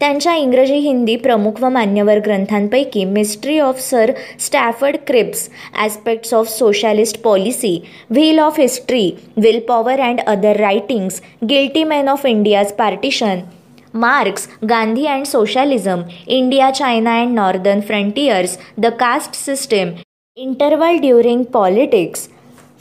त्यांच्या 0.00 0.34
इंग्रजी 0.34 0.78
हिंदी 0.78 1.16
प्रमुख 1.16 1.62
व 1.62 1.68
मान्यवर 1.68 2.18
ग्रंथांपैकी 2.18 3.04
mystery 3.04 3.58
of 3.58 3.80
Sir 3.80 4.12
Stafford 4.38 4.96
Cripps 5.06 5.48
aspects 5.74 6.34
of 6.34 6.48
socialist 6.48 7.20
policy 7.22 7.78
wheel 8.10 8.38
of 8.38 8.60
history 8.60 9.10
will 9.36 9.60
power 9.68 10.00
and 10.00 10.20
other 10.26 10.56
writings 10.56 11.20
guilty 11.44 11.84
man 11.84 12.08
of 12.08 12.26
India's 12.26 12.72
partition 12.72 13.40
Marx 13.94 14.48
Gandhi 14.64 15.06
and 15.06 15.26
socialism 15.26 16.02
India 16.28 16.70
China 16.70 17.18
and 17.20 17.34
northern 17.34 17.80
frontiers 17.80 18.58
the 18.78 18.86
caste 19.00 19.34
system 19.34 19.92
interval 20.36 20.98
during 20.98 21.44
politics 21.44 22.28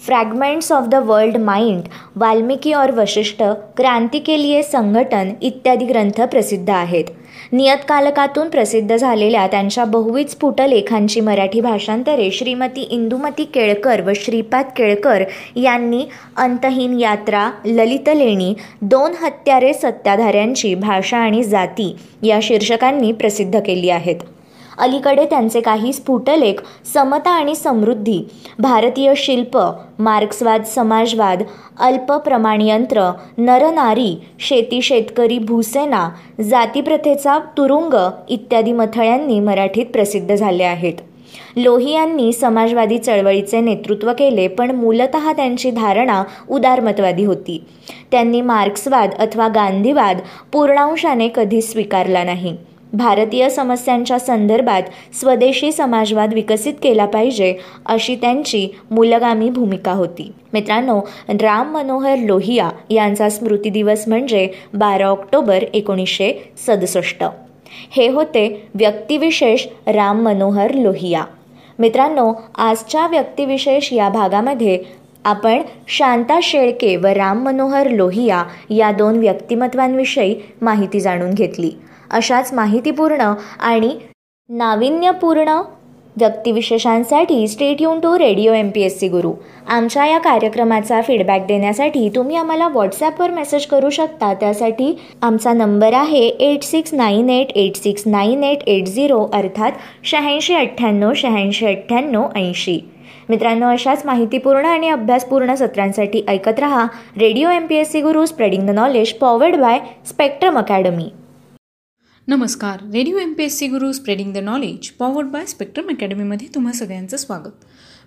fragments 0.08 0.72
of 0.72 0.88
the 0.88 0.96
world 0.96 1.38
mind 1.38 1.88
Valmiki 2.16 2.74
और 2.74 2.92
वशिष्ठ 2.92 3.42
क्रांती 3.78 4.20
के 4.20 4.42
लिए 4.42 4.62
संघटन 4.64 5.32
इत्यादी 5.42 5.86
ग्रंथ 5.86 6.22
प्रसिद्ध 6.22 6.70
आहेत. 6.70 7.04
नियतकालकातून 7.52 8.50
प्रसिद्ध 8.50 8.96
झालेल्या 8.96 9.46
त्यांच्या 9.48 9.84
बहुविध 9.86 10.28
स्फुट 10.28 10.62
लेखांची 10.62 11.22
मराठी 11.22 11.62
भाषांतरे 11.62 12.30
श्रीमती 12.32 12.82
इंदुमती 12.92 13.44
केळकर 13.44 14.02
व 14.02 14.14
श्रीपाद 14.16 14.66
केळकर 14.76 15.24
यांनी 15.56 16.04
अंतहीन 16.38 17.00
यात्रा 17.00 17.50
ललित 17.66 18.10
लेणी 18.10 18.54
दोन 18.82 19.14
हत्यारे 19.22 19.74
सत्ताधाऱ्यांची 19.74 20.74
भाषा 20.76 21.18
आणि 21.18 21.44
जाती 21.44 21.96
या 22.24 22.40
शीर्षकांनी 22.42 23.12
प्रसिद्ध 23.12 23.60
केली 23.60 23.90
आहेत. 23.90 24.16
अलीकडे 24.78 25.26
त्यांचे 25.26 25.62
काही 25.62 25.94
स्फुटलेख 25.94 26.54
समता 26.94 27.30
आणि 27.30 27.56
समृद्धी 27.56 28.24
भारतीय 28.60 29.14
शिल्प 29.18 29.58
मार्क्सवाद 30.00 30.64
समाजवाद 30.64 31.44
अल्प 31.80 32.12
प्रमाणयंत्र 32.12 33.12
नरनारी 33.38 34.16
शेती 34.40 34.82
शेतकरी 34.82 35.40
भूसेना 35.40 36.10
जातीप्रथेचा 36.42 37.40
तुरुंग 37.58 37.94
इत्यादी 38.30 38.72
मथळ्यांनी 38.72 39.40
मराठीत 39.40 39.86
प्रसिद्ध 39.86 40.36
झाले 40.36 40.64
आहेत. 40.64 40.94
लोहियांनी 41.56 42.34
समाजवादी 42.34 42.98
चळवळीचे 42.98 43.60
नेतृत्व 43.60 44.12
केले 44.14 44.48
पण 44.48 44.72
मूलत 44.72 45.16
त्यांची 45.16 45.72
धारणा 45.72 46.24
उदारमतवादी 46.50 47.24
होती. 47.24 47.64
त्यांनी 48.12 48.42
मार्क्सवाद 48.42 49.14
अथवा 49.14 49.48
गांधीवाद 49.48 50.18
पूर्णांशाने 50.54 51.30
कधी 51.36 51.62
स्वीकारला 51.62 52.24
नाही. 52.24 52.56
भारतीय 52.94 53.50
समस्यांच्या 53.50 54.20
संदर्भात 54.20 54.82
स्वदेशी 55.16 55.72
समाजवाद 55.72 56.34
विकसित 56.34 56.74
केला 56.84 57.06
पाहिजे 57.06 57.56
अशी 57.86 58.16
त्यांची 58.16 58.68
मूलगामी 58.92 59.50
भूमिका 59.50 59.92
होती. 59.92 60.32
मित्रांनो 60.54 61.02
राम 61.30 61.74
मनोहर 61.74 62.16
लोहिया 62.18 62.70
यांचा 62.90 63.30
स्मृती 63.30 63.70
दिवस 63.70 64.08
म्हणजे 64.08 64.50
बारा 64.74 65.06
ऑक्टोबर 65.06 65.64
एकोणीसशे 65.74 66.52
सदुसष्ट. 66.68 67.24
हे 67.92 68.08
होते 68.08 68.68
व्यक्तिविशेष 68.76 69.66
राम 69.88 70.22
मनोहर 70.22 70.74
लोहिया. 70.74 71.24
मित्रांनो 71.80 72.34
आजच्या 72.58 73.08
व्यक्तिविशेष 73.08 73.94
या 73.94 74.10
भागामध्ये 74.10 74.80
आपण 75.26 75.62
शांता 75.88 76.40
शेळके 76.44 76.96
व 76.96 77.06
राम 77.06 77.44
मनोहर 77.46 77.90
लोहिया 77.90 78.44
या 78.70 78.92
दोन 78.92 79.18
व्यक्तिमत्वांविषयी 79.18 80.36
माहिती 80.62 81.00
जाणून 81.00 81.34
घेतली. 81.34 81.72
अशाच 82.12 82.54
माहितीपूर्ण 82.54 83.34
आणि 83.60 83.96
नाविन्यपूर्ण 84.50 85.62
व्यक्तिविशेषांसाठी 86.20 87.48
stay 87.48 87.82
युन 87.82 88.00
to 88.00 88.18
radio 88.20 88.54
M 88.54 88.70
P 88.70 88.82
S 88.82 89.00
C 89.00 89.08
Guru. 89.08 89.32
आमच्या 89.68 90.06
या 90.06 90.18
कार्यक्रमाचा 90.18 91.02
फीडबॅक 91.02 91.46
देण्यासाठी 91.48 92.10
तुम्ही 92.16 92.36
आम्हाला 92.36 92.68
व्हॉट्सॲपवर 92.68 93.32
मेसेज 93.32 93.66
करू 93.66 93.90
शकता. 93.90 94.34
त्यासाठी 94.34 94.94
आमचा 95.22 95.54
नंबर 95.54 95.94
आहे 95.94 96.26
eight 96.28 96.64
six 96.64 96.94
nine 96.94 97.30
eight 97.30 97.52
eight 97.56 97.76
six 97.76 98.04
nine 98.06 98.44
eight 98.44 98.64
eight 98.68 98.88
zero 98.88 99.24
अर्थात 99.34 99.72
शहाऐंशी 100.04 100.56
अठ्ठ्याण्णव 100.56 101.14
शहाऐंशी 101.16 101.66
अठ्ठ्याण्णव 101.66 102.28
ऐंशी. 102.36 102.80
मित्रांनो 103.30 103.68
अशाच 103.68 104.06
माहितीपूर्ण 104.06 104.66
आणि 104.66 104.90
अभ्यासपूर्ण 104.90 105.56
सत्रांसाठी 105.56 106.24
ऐकत 106.28 106.60
रहा. 106.60 106.86
Radio 107.20 107.50
M 107.50 107.66
P 107.66 107.76
S 107.76 107.92
C 107.92 108.02
Guru 108.02 108.26
spreading 108.26 108.68
the 108.68 108.70
knowledge 108.70 109.14
powered 109.14 109.56
by 109.56 109.80
Spectrum 110.10 110.58
Academy 110.58 111.10
नमस्कार. 112.30 112.82
Radio 112.94 113.18
M 113.18 113.34
P 113.34 113.44
S 113.44 113.58
C 113.58 113.68
Guru 113.68 113.92
spreading 113.92 114.34
the 114.34 114.38
knowledge 114.38 114.90
powered 114.90 115.28
by 115.28 115.46
Spectrum 115.46 115.90
अकॅडमीमध्ये 115.90 116.48
तुम्हा 116.56 116.74
सगळ्यांचं 116.74 117.18
स्वागत. 117.18 117.52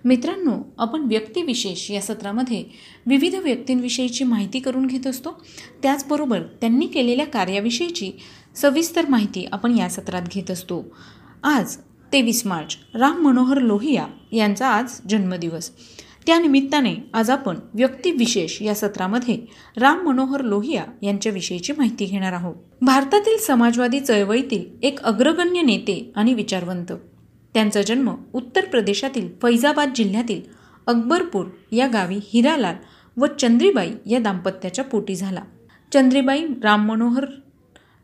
मित्रांनो 0.05 0.51
आपण 0.77 1.01
व्यक्तिविशेष 1.01 1.91
या 1.91 2.01
सत्रामध्ये 2.01 2.63
विविध 3.07 3.35
व्यक्तींविषयीची 3.35 4.23
माहिती 4.23 4.59
करून 4.59 4.85
घेत 4.85 5.07
असतो. 5.07 5.45
त्याचबरोबर 5.83 6.39
त्यांनी 6.39 6.87
केलेल्या 6.87 7.25
कार्याविषयीची 7.25 8.11
सविस्तर 8.55 9.05
माहिती 9.09 9.47
आपण 9.51 9.77
या 9.77 9.89
सत्रात 9.89 10.21
घेत 10.21 10.51
असतो. 10.51 10.95
आज 11.43 11.77
तेवीस 12.13 12.45
मार्च 12.45 12.77
राम 12.95 13.21
मनोहर 13.21 13.57
लोहिया 13.57 14.07
यांचा 14.31 14.67
आज 14.67 14.99
जन्मदिवस. 15.09 15.71
त्यानिमित्ताने 16.25 16.95
आज 17.13 17.29
आपण 17.29 17.57
व्यक्तिविशेष 17.73 18.61
या 18.61 18.75
सत्रामध्ये 18.75 19.39
राम 19.77 20.05
मनोहर 20.05 20.41
लोहिया 20.41 20.83
यांच्याविषयीची 21.01 21.73
माहिती 21.77 22.05
घेणार 22.05 22.33
आहोत. 22.33 22.55
भारतातील 22.81 23.37
समाजवादी 23.37 23.99
चळवळीतील 23.99 24.65
एक 24.83 25.01
अग्रगण्य 25.01 25.61
नेते 25.61 26.11
आणि 26.15 26.33
विचारवंत. 26.33 26.91
त्यांचा 27.53 27.81
जन्म 27.81 28.15
उत्तर 28.33 28.65
प्रदेशातील 28.65 29.29
फैजाबाद 29.41 29.91
जिल्ह्यातील 29.95 30.41
अकबरपूर 30.87 31.45
या 31.71 31.87
गावी 31.87 32.19
हिरालाल 32.33 32.75
व 33.17 33.25
चंद्रीबाई 33.25 33.91
या 34.05 34.19
दाम्पत्याच्या 34.19 34.85
पोटी 34.85 35.15
झाला. 35.15 35.41
चंद्रीबाई 35.93 36.45
राम 36.63 36.87
मनोहर 36.87 37.25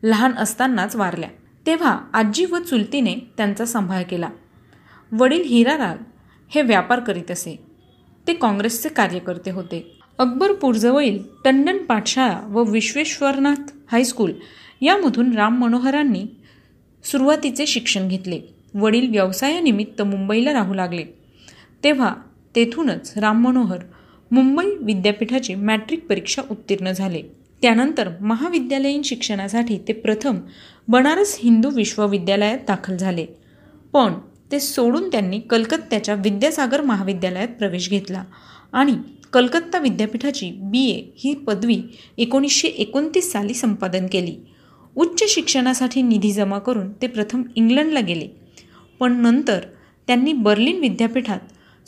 लहान 0.02 0.32
असतानाच 0.34 0.96
वारल्या. 0.96 1.28
तेव्हा 1.66 2.00
आजी 2.14 2.44
व 2.44 2.58
चुलतीने 2.58 3.14
त्यांचा 3.14 3.64
सांभाळ 3.64 4.02
केला. 4.02 4.28
वडील 5.12 5.42
हिरालाल 5.42 5.96
हे 6.48 6.62
व्यापार 6.62 7.00
करीत 7.00 7.30
असे. 7.30 7.67
ते 8.28 8.34
काँग्रेसचे 8.34 8.88
कार्यकर्ते 8.88 9.50
होते. 9.50 10.00
अकबरपूरजवळील 10.18 11.22
टंडन 11.44 11.78
पाठशाळा 11.78 12.40
व 12.50 12.64
विश्वेश्वरनाथ 12.64 13.72
हायस्कूल 13.92 14.32
यामधून 14.80 15.32
राम 15.32 15.58
मनोहरांनी 15.58 16.26
सुरुवातीचे 17.04 17.66
शिक्षण 17.66 18.08
घेतले. 18.08 18.40
वडील 18.74 19.10
व्यवसायानिमित्त 19.10 20.02
मुंबईला 20.02 20.52
राहू 20.52 20.74
लागले. 20.74 21.04
तेव्हा 21.84 22.14
तेथूनच 22.56 23.12
राम 23.16 23.44
मनोहर 23.44 23.78
मुंबई 24.30 24.66
विद्यापीठाची 24.80 25.54
मॅट्रिक 25.54 26.06
परीक्षा 26.06 26.42
उत्तीर्ण 26.50 26.92
झाले. 26.92 27.22
त्यानंतर 27.62 28.10
महाविद्यालयीन 28.20 29.02
शिक्षणासाठी 29.02 29.78
ते 29.88 29.92
प्रथम 29.92 30.36
बनारस 30.88 31.38
हिंदू 31.42 31.70
विश्वविद्यालयात 31.70 32.58
दाखल 32.58 32.96
झाले. 32.96 33.26
पण 33.92 34.12
ते 34.52 34.60
सोडून 34.60 35.08
त्यांनी 35.08 35.40
कलकत्त्याच्या 35.40 36.14
विद्यासागर 36.14 36.80
महाविद्यालयात 36.80 37.48
प्रवेश 37.48 37.90
घेतला. 37.90 38.24
आणि 38.72 38.96
कलकत्ता 39.32 39.78
विद्यापीठाची 39.78 40.50
बी 40.50 40.90
ए 40.90 41.02
ही 41.18 41.34
पदवी 41.34 41.82
एकोणीसशे 42.18 42.68
एकोणतीस 42.68 43.32
साली 43.32 43.54
संपादन 43.54 44.06
केली. 44.06 44.36
उच्च 44.96 45.24
शिक्षणासाठी 45.28 46.02
निधी 46.02 46.32
जमा 46.32 46.58
करून 46.58 46.92
ते 46.92 47.06
प्रथम 47.06 47.42
इंग्लंडला 47.56 48.00
गेले. 48.00 48.28
पण 49.00 49.20
नंतर 49.20 49.60
त्यांनी 50.06 50.32
बर्लिन 50.32 50.80
विद्यापीठात 50.80 51.38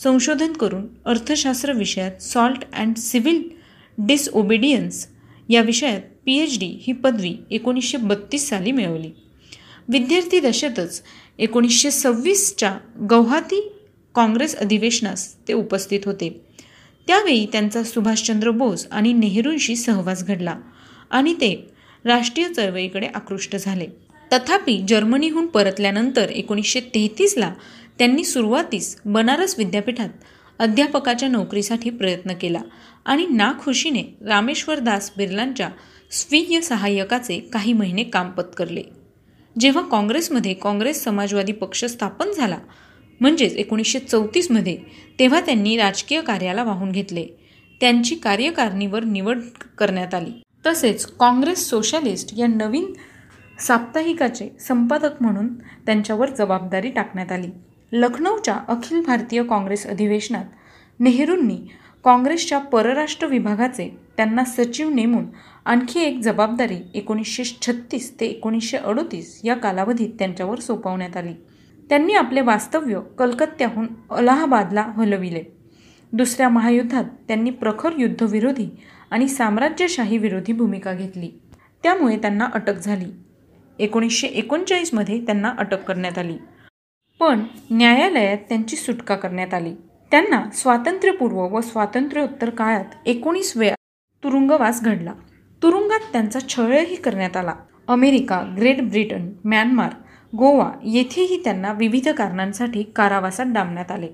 संशोधन 0.00 0.52
करून 0.52 0.86
अर्थशास्त्र 1.04 1.72
विषयात 1.72 2.22
सॉल्ट 2.22 2.64
अँड 2.72 2.96
सिव्हिल 2.96 3.42
डिसओबिडियन्स 3.98 5.06
या 5.48 5.62
विषयात 5.62 6.00
पी 6.24 6.38
एच 6.38 6.58
डी 6.58 6.66
ही 6.66 6.92
पदवी 6.92 7.36
एकोणीसशे 7.50 7.98
बत्तीस 7.98 8.48
साली 8.48 8.72
मिळवली. 8.72 9.10
विद्यार्थी 9.88 10.40
दशेतच 10.40 11.02
एकोणीसशे 11.38 11.90
सव्वीसच्या 11.90 12.78
गौहाती 13.10 13.72
काँग्रेस 14.14 14.56
अधिवेशनास 14.56 15.34
ते 15.48 15.52
उपस्थित 15.52 16.00
होते. 16.04 16.40
त्यावेळी 17.06 17.46
त्यांचा 17.46 17.82
सुभाषचंद्र 17.82 18.50
बोस 18.50 18.86
आणि 18.90 19.12
नेहरूंशी 19.12 19.76
सहवास 19.76 20.24
घडला 20.24 20.56
आणि 21.10 21.34
ते 21.34 21.70
राष्ट्रीय 22.04 22.48
चळवळीकडे 22.48 23.06
आकृष्ट 23.06 23.56
झाले. 23.56 23.86
तथापि 24.32 24.84
जर्मनीहून 24.88 25.46
परतल्यानंतर 25.46 26.30
एकोणीसशे 26.30 26.80
तेहतीसला 26.80 27.54
त्यांनी 27.98 28.24
सुरुवातीस 28.24 29.00
बनारस 29.04 29.54
विद्यापीठात 29.58 30.08
अध्यापकाच्या 30.58 31.28
नोकरीसाठी 31.28 31.90
प्रयत्न 31.90 32.32
केला 32.32 32.60
आणि 33.04 33.26
नाखुशीने 33.26 34.02
रामेश्वर 34.26 34.78
दास 34.78 35.10
बिर्लांच्या 35.16 35.68
स्वीय 36.10 36.60
सहाय्यकाचे 36.60 37.38
काही 37.52 37.72
महिने 37.72 38.04
काम 38.04 38.30
पत्करले. 38.30 38.82
जेव्हा 39.56 39.82
काँग्रेसमध्ये 39.82 40.54
काँग्रेस 40.54 41.02
समाजवादी 41.04 41.52
पक्ष 41.52 41.84
स्थापन 41.84 42.30
झाला 42.32 42.58
म्हणजेच 43.20 43.56
एकोणीसशे 43.56 43.98
चौतीसमध्ये 43.98 44.76
तेव्हा 45.18 45.40
त्यांनी 45.40 45.76
राजकीय 45.76 46.20
कार्याला 46.20 46.64
वाहून 46.64 46.92
घेतले. 46.92 47.26
त्यांची 47.80 48.14
कार्यकारणीवर 48.14 49.04
निवड 49.04 49.38
करण्यात 49.78 50.14
आली. 50.14 50.30
तसेच 50.66 51.04
काँग्रेस 51.20 51.68
सोशलिस्ट 51.68 52.32
या 52.36 52.46
नवीन 52.46 52.92
साप्ताहिकाचे 53.58 54.48
संपादक 54.60 55.22
म्हणून 55.22 55.52
त्यांच्यावर 55.86 56.30
जबाबदारी 56.30 56.90
टाकण्यात 56.90 57.32
आली. 57.32 57.50
लखनौच्या 57.92 58.56
अखिल 58.68 59.00
भारतीय 59.00 59.42
काँग्रेस 59.42 59.86
अधिवेशनात 59.86 60.44
नेहरूंनी 61.00 61.56
काँग्रेसच्या 62.04 62.58
परराष्ट्र 62.58 63.26
विभागाचे 63.26 63.88
त्यांना 64.16 64.44
सचिव 64.44 64.90
नेमून 64.90 65.24
आणखी 65.70 66.00
एक 66.00 66.18
जबाबदारी 66.18 66.78
एकोणीसशे 66.94 67.44
छत्तीस 67.44 68.20
ते 68.20 68.26
एकोणीसशे 68.26 68.76
अडोतीस 68.76 69.40
या 69.44 69.54
कालावधीत 69.54 70.08
त्यांच्यावर 70.18 70.58
सोपवण्यात 70.58 71.16
आली. 71.16 71.32
त्यांनी 71.88 72.12
आपले 72.12 72.40
वास्तव्य 72.40 73.00
कलकत्त्याहून 73.18 73.86
अलाहाबादला 74.10 74.82
हलविले. 74.82 75.42
दुसऱ्या 76.12 76.48
महायुद्धात 76.48 77.04
त्यांनी 77.04 77.50
प्रखर 77.50 77.90
युद्धविरोधी 77.98 78.68
आणि 79.10 79.28
साम्राज्यशाही 79.28 80.18
विरोधी 80.18 80.52
भूमिका 80.52 80.92
घेतली. 80.92 81.30
त्यामुळे 81.82 82.16
त्यांना 82.16 82.48
अटक 82.54 82.78
झाली. 82.78 83.12
एकोणीसशे 83.78 84.26
एकोणचाळीसमध्ये 84.26 85.20
त्यांना 85.20 85.54
अटक 85.58 85.84
करण्यात 85.84 86.18
आली. 86.18 86.36
पण 87.20 87.44
न्यायालयात 87.70 88.38
त्यांची 88.38 88.76
सुटका 88.76 89.16
करण्यात 89.16 89.54
आली. 89.54 89.74
त्यांना 90.10 90.50
स्वातंत्र्यपूर्व 90.50 91.38
व 91.38 91.60
स्वातंत्र्योत्तर 91.60 92.50
काळात 92.50 92.84
एकोणीस 93.06 93.56
वेळा 93.56 93.74
तुरुंगवास 94.24 94.82
घडला. 94.82 95.12
तुरुंगात 95.62 96.00
त्यांचा 96.12 96.38
छळही 96.48 96.96
करण्यात 96.96 97.36
आला. 97.36 97.54
America 97.88 98.54
Great 98.56 98.88
Britain 98.88 99.30
Myanmar 99.44 99.92
Goa 100.36 100.70
येथेही 100.84 101.40
त्यांना 101.44 101.72
विविध 101.72 102.08
कारणांसाठी 102.08 102.82
कारावासात 102.82 103.46
डांबण्यात 103.46 103.90
आले. 103.90 104.08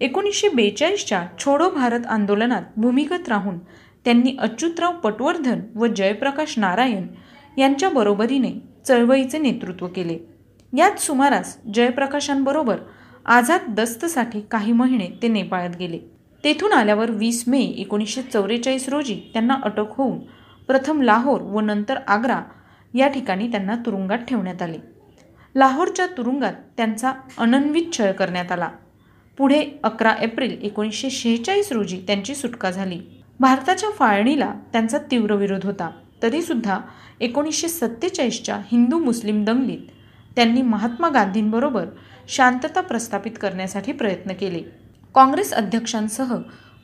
एकोणीसशे 0.00 0.48
बेचाळीसच्या 0.48 1.26
छोडो 1.38 1.70
भारत 1.70 2.06
आंदोलनात 2.06 2.62
भूमिगत 2.76 3.28
राहून 3.28 3.58
त्यांनी 4.04 4.36
अच्युतराव 4.38 4.92
पटवर्धन 4.92 5.60
व 5.74 5.86
जयप्रकाश 5.86 6.58
नारायण 6.58 7.06
यांच्या 7.58 7.88
बरोबरीने 7.88 8.52
चळवळीचे 8.86 9.38
नेतृत्व 9.38 9.86
केले. 9.86 10.18
याच 10.76 11.06
सुमारास 11.06 11.56
जयप्रकाशांबरोबर 11.74 12.76
आझाद 13.26 13.60
दस्तसाठी 13.68 14.40
काही 14.40 14.72
महिने 14.72 15.08
ते 15.22 15.28
नेपाळात 15.28 15.76
गेले. 15.78 15.98
तेथून 16.44 16.72
आल्यावर 16.72 17.10
वीस 17.10 17.44
मे 17.46 17.60
एकोणीसशे 17.60 18.22
चौवेचाळीस 18.22 18.88
रोजी 18.88 19.20
त्यांना 19.32 19.54
अटक 19.62 19.84
होऊन 19.90 20.18
प्रथम 20.66 21.02
लाहोर 21.02 21.40
व 21.40 21.60
नंतर 21.60 21.98
आग्रा 22.08 22.42
या 22.94 23.08
ठिकाणी 23.08 23.50
त्यांना 23.50 23.76
तुरुंगात 23.76 24.18
ठेवण्यात 24.18 24.62
आले. 24.62 24.78
लाहोरच्या 25.54 26.06
तुरुंगात 26.06 26.52
त्यांचा 26.76 27.12
अनन्वित 27.38 27.98
छळ 27.98 28.12
करण्यात 28.12 28.52
आला. 28.52 28.68
पुढे 29.38 29.66
अकरा 29.84 30.14
एप्रिल 30.20 30.58
एकोणीसशे 30.62 31.10
शेहेचाळीस 31.10 31.72
रोजी 31.72 32.00
त्यांची 32.06 32.34
सुटका 32.34 32.70
झाली. 32.70 33.00
भारताच्या 33.40 33.90
फाळणीला 33.90 34.54
त्यांचा 34.72 34.98
तीव्र 35.10 35.34
विरोध 35.34 35.64
होता. 35.64 35.90
तरीसुद्धा 36.22 36.78
एकोणीसशे 37.20 37.68
सत्तेचाळीसच्या 37.68 38.54
हिंदू 38.54 38.98
मुस्लिम 38.98 39.44
दंगलीत 39.44 39.78
त्यांनी 40.36 40.62
महात्मा 40.62 41.08
गांधींबरोबर 41.08 41.86
शांतता 42.28 42.80
प्रस्थापित 42.80 43.32
करण्यासाठी 43.40 43.92
प्रयत्न 43.92 44.32
केले. 44.32 44.62
काँग्रेस 45.14 45.52
अध्यक्षांसह 45.52 46.36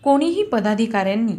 कोणीही 0.05 0.43
पदाधिकाऱ्यांनी 0.43 1.33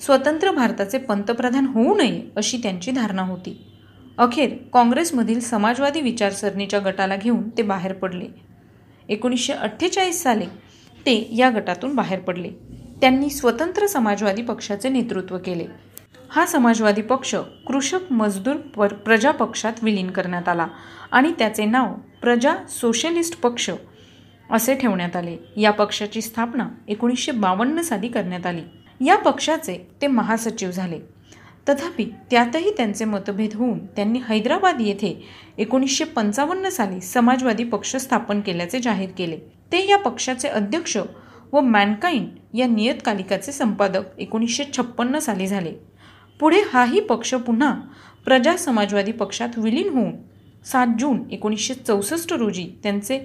स्वतंत्र 0.00 0.50
भारताचे 0.50 0.98
पंतप्रधान 0.98 1.66
होऊ 1.66 1.96
नये 1.96 2.22
अशी 2.36 2.56
त्यांची 2.56 2.90
धारणा 2.90 3.22
होती. 3.22 3.72
अखेर 4.18 4.56
काँग्रेसमधील 4.72 5.40
समाजवादी 5.40 6.00
विचारसरणीच्या 6.00 6.80
गटाला 6.80 7.16
घेऊन 7.16 7.48
ते 7.48 7.62
बाहेर 7.62 7.92
पडले. 7.92 8.26
एकोणीसशे 9.08 9.52
अठ्ठेचाळीस 9.52 10.22
साली 10.22 10.44
ते 11.06 11.28
या 11.36 11.50
गटातून 11.50 11.94
बाहेर 11.94 12.18
पडले. 12.18 12.50
त्यांनी 13.00 13.30
स्वतंत्र 13.30 13.86
समाजवादी 13.86 14.42
पक्षाचे 14.42 14.88
नेतृत्व 14.88 15.38
केले. 15.38 15.64
हा 16.30 16.46
समाजवादी 16.46 17.02
पक्ष 17.02 17.34
कृषक 17.66 18.12
मजदूर 18.12 18.56
पर 18.56 18.92
प्रजा 18.92 19.30
पक्षात 19.30 19.72
विलीन 19.82 20.10
करण्यात 20.10 20.48
आला 20.48 20.66
आणि 21.12 21.32
त्याचे 21.38 21.64
नाव 21.64 21.92
प्रजा 22.22 22.54
सोशलिस्ट 22.68 23.40
पक्ष 23.40 23.70
असे 24.50 24.74
ठेवण्यात 24.74 25.16
आले. 25.16 25.36
या 25.56 25.70
पक्षाची 25.70 26.20
स्थापना 26.20 26.68
एकोणीसशे 26.88 27.32
बावन्न 27.32 27.80
साली 27.80 28.08
करण्यात 28.08 28.46
आली. 28.46 28.62
या 29.04 29.16
पक्षाचे 29.16 29.76
ते 30.02 30.06
महासचिव 30.06 30.70
झाले. 30.70 30.98
तथापि 31.68 32.04
त्यातही 32.30 32.70
त्यांचे 32.76 33.04
मतभेद 33.04 33.54
होऊन 33.54 33.78
त्यांनी 33.86 34.20
हैदराबाद 34.28 34.80
येथे 34.80 35.24
एकोणीसशे 35.58 36.04
पंचावन्न 36.04 36.68
साली 36.68 37.00
समाजवादी 37.00 37.64
पक्ष 37.64 37.96
स्थापन 37.96 38.40
केल्याचे 38.40 38.78
जाहीर 38.78 39.10
केले. 39.18 39.36
ते 39.72 39.88
या 39.88 39.98
पक्षाचे 39.98 40.48
अध्यक्ष 40.48 40.96
व 41.52 41.60
मॅनकाईन 41.60 42.28
या 42.54 42.66
नियतकालिकाचे 42.66 43.52
संपादक 43.52 44.18
एकोणीसशे 44.18 44.64
छप्पन्न 44.76 45.18
साली 45.18 45.46
झाले. 45.46 45.72
पुढे 46.40 46.62
हाही 46.72 47.00
पक्ष 47.00 47.34
पुन्हा 47.34 47.74
प्रजा 48.24 48.56
समाजवादी 48.56 49.12
पक्षात 49.12 49.58
विलीन 49.58 49.88
होऊन 49.88 50.12
सात 50.64 50.86
जून 50.98 51.22
एकोणीसशे 51.30 51.74
चौसष्ट 51.74 52.32
रोजी 52.32 52.68
त्यांचे 52.82 53.20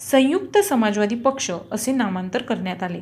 संयुक्त 0.00 0.58
समाजवादी 0.58 1.14
पक्ष 1.14 1.50
असे 1.72 1.92
नामांतर 1.92 2.42
करण्यात 2.42 2.82
आले. 2.82 3.00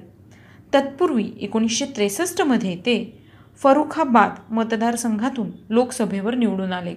तत्पूर्वी 0.75 1.25
एकोणीसशे 1.41 1.85
त्रेसष्टमध्ये 1.85 2.77
ते 2.77 3.23
फरुखाबाद 3.63 4.31
मतदारसंघातून 4.51 5.51
लोकसभेवर 5.71 6.35
निवडून 6.35 6.73
आले. 6.73 6.95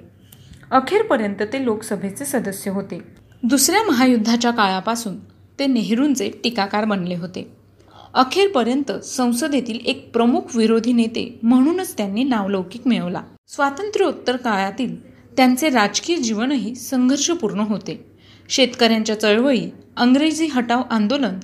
अखेरपर्यंत 0.72 1.44
ते 1.54 1.66
लोकसभेचे 1.66 2.26
सदस्य 2.26 2.72
होते. 2.72 3.00
दुसऱ्या 3.44 3.84
महायुद्धाच्या 3.84 4.52
काळापासून 4.52 5.20
ते 5.60 5.68
नेहरूंचे 5.68 6.30
टीकाकार 6.44 6.86
बनले 6.86 7.16
होते. 7.16 7.52
अखेरपर्यंत 8.14 8.92
संसदेतील 8.92 9.80
एक 9.86 10.12
प्रमुख 10.14 10.56
विरोधी 10.56 10.94
नेते 10.94 11.40
म्हणूनच 11.44 11.98
त्यांनी 11.98 12.24
नावलौकिक 12.24 12.88
मिळवला. 12.88 13.22
स्वातंत्र्योत्तर 13.48 14.36
काळातील 14.36 15.16
त्यांचे 15.38 15.70
राजकीय 15.70 16.16
जीवनही 16.16 16.76
संघर्षपूर्ण 16.76 17.60
होते. 17.60 18.06
शेतकऱ्यांच्या 18.50 19.20
चळवळी 19.20 19.70
अंग्रेजी 19.98 20.46
हटाव 20.46 20.82
आंदोलन 20.92 21.40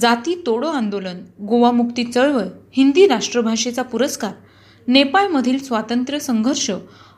जाती 0.00 0.42
तोडो 0.46 0.66
आंदोलन 0.66 1.20
गोवा 1.40 1.70
मुक्ती 1.70 2.04
चळवळ 2.04 2.44
हिंदी 2.76 3.06
राष्ट्रभाषेचा 3.06 3.82
पुरस्कार 3.82 4.32
नेपाळमधील 4.88 5.58
स्वातंत्र्य 5.58 6.18
संघर्ष 6.18 6.70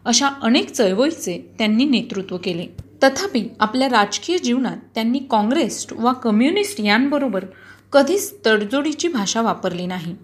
अशा 0.04 0.28
अनेक 0.42 0.70
चळवळीचे 0.70 1.54
त्यांनी 1.58 1.84
नेतृत्व 1.84 2.36
केले. 2.36 2.66
तथापि 3.02 3.48
आपल्या 3.60 3.88
राजकीय 3.88 4.38
जीवनात 4.38 4.76
त्यांनी 4.94 5.18
काँग्रेस 5.18 5.86
वा 5.92 6.12
कम्युनिस्ट 6.12 6.80
यांबरोबर 6.80 7.44
कधीच 7.92 8.34
तडजोडीची 8.46 9.08
भाषा 9.08 9.40
वापरली 9.40 9.86
नाही. 9.86 10.14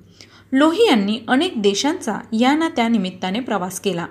लोही 0.52 0.86
यांनी 0.86 1.18
अनेक 1.28 1.62
देशांचा 1.62 2.18
या 2.40 2.54
ना 2.54 2.68
त्या 2.68 2.88
निमित्ताने 2.88 3.40
प्रवास 3.40 3.80
केला. 3.80 4.06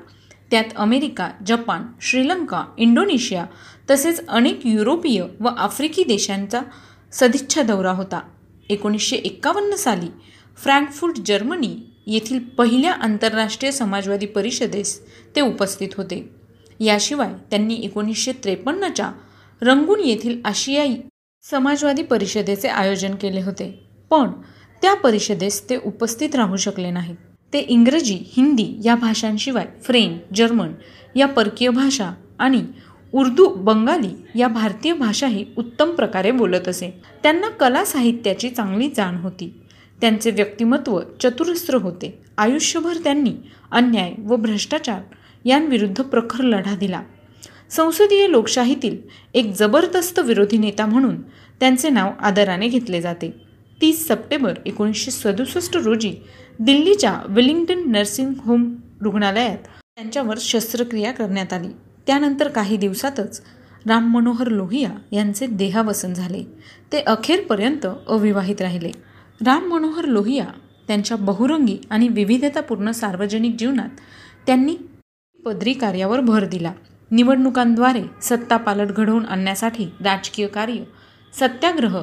त्यात 0.52 0.64
अमेरिका 0.76 1.30
जपान 1.48 1.84
श्रीलंका 2.02 2.64
इंडोनेशिया 2.78 3.46
तसेच 3.90 4.28
अनेक 4.28 4.60
युरोपीय 4.66 5.24
व 5.40 5.48
आफ्रिकी 5.48 6.04
देशांचा 6.04 6.62
सदिच्छा 7.12 7.62
दौरा 7.62 7.92
होता. 7.92 8.20
एकोणीसशे 8.70 9.16
एक्कावन्न 9.16 9.76
साली 9.76 10.08
फ्रँकफुर्ट 10.58 11.20
जर्मनी 11.26 11.78
येथील 12.08 12.40
पहिल्या 12.40 12.94
आंतरराष्ट्रीय 12.94 13.72
समाजवादी 13.72 14.26
परिषदेस 14.26 15.02
ते 15.36 15.42
उपस्थित 15.42 15.90
होते. 15.98 16.30
याशिवाय 16.80 17.34
त्यांनी 17.50 17.76
एकोणीसशे 17.76 18.32
त्रेपन्नच्या 18.32 19.12
रंगून 19.62 20.00
येथील 20.00 20.42
आशियाई 20.46 20.96
समाजवादी 21.44 22.04
परिषदेचे 22.04 22.68
आयोजन 22.68 23.16
केले 23.16 23.42
होते. 23.42 23.84
पण 24.10 24.30
त्या 24.82 24.94
परिषदेस 24.94 25.70
ते 25.70 25.78
उपस्थित 25.86 26.36
राहू 26.36 26.58
शकले 26.58 26.92
नाहीत. 26.92 27.16
ते 27.54 27.60
इंग्रजी 27.60 28.20
हिंदी 28.28 28.82
या 28.86 28.96
भाषांशिवाय 28.96 29.66
फ्रेंच 29.84 30.38
जर्मन 30.38 30.74
या 31.16 31.28
परकीय 31.28 31.70
भाषा 31.70 32.12
आणि 32.40 32.64
उर्दू 33.14 33.48
बंगाली 33.48 34.40
या 34.40 34.48
भारतीय 34.48 34.94
भाषाही 34.94 35.46
उत्तम 35.58 35.92
प्रकारे 35.92 36.32
बोलत 36.32 36.68
असे. 36.68 37.02
त्यांना 37.24 37.50
कला 37.50 37.86
साहित्याची 37.86 38.50
चांगली 38.50 38.90
जाण 38.96 39.16
होती. 39.16 39.54
त्यांचे 40.02 40.32
व्यक्तिमत्व 40.32 41.00
चतुरस्त्र 41.20 41.76
होते. 41.76 42.22
आयुष्यभर 42.38 42.94
त्यांनी 43.04 43.34
अन्याय 43.72 44.14
व 44.20 44.36
भ्रष्टाचार 44.36 45.02
यांविरुद्ध 45.46 46.02
प्रखर 46.02 46.44
लढा 46.44 46.76
दिला. 46.76 47.02
संसदीय 47.70 48.28
लोकशाहीतील 48.28 48.98
एक 49.34 49.54
जबरदस्त 49.54 50.20
विरोधी 50.20 50.58
नेता 50.58 50.86
म्हणून 50.86 51.22
त्यांचे 51.60 51.90
नाव 51.90 52.10
आदराने 52.20 52.68
घेतले 52.68 53.02
जाते. 53.02 53.34
तीस 53.82 54.08
सप्टेंबर 54.08 54.54
एकोणीसशे 54.66 55.12
सदुसष्ट 55.12 55.78
रोजी 55.78 56.14
दिल्लीच्या 56.60 57.20
विलिंग्टन 57.30 57.92
नर्सिंग 57.92 58.34
होम 58.46 58.76
रुग्णालयात 59.02 59.58
त्यांच्यावर 59.96 60.38
शस्त्रक्रिया 60.40 61.12
करण्यात 61.12 61.54
आली. 61.54 61.70
त्यानंतर 62.08 62.48
काही 62.48 62.78
दिवसातच 62.78 63.42
राम 63.88 64.14
मनोहर 64.14 64.48
लोहिया 64.48 64.90
यांचे 65.12 65.48
देहावसन 65.48 66.14
झाले. 66.14 66.44
ते 66.92 67.00
अखेरपर्यंत 67.00 67.86
अविवाहित 68.08 68.62
राहिले. 68.62 68.92
राम 69.46 69.64
मनोहर 69.66 70.06
लोहिया 70.06 70.46
त्यांच्या 70.88 71.18
बहुरंगी 71.18 71.78
आणि 71.90 72.08
विविधतापूर्ण 72.08 72.92
सार्वजनिक 72.92 73.56
जीवनात 73.56 73.90
त्यांनी 74.48 74.76
पदरी 75.46 75.74
कार्यावर 75.74 76.20
भर 76.20 76.46
दिला. 76.46 76.72
निवडणुकांद्वारे 77.12 78.04
सत्ता 78.22 78.58
पालट 78.58 78.92
घडवून 78.92 79.26
आणण्यासाठी 79.26 79.86
राजकीय 79.86 80.48
कार्य 80.48 80.84
सत्याग्रह 81.40 82.02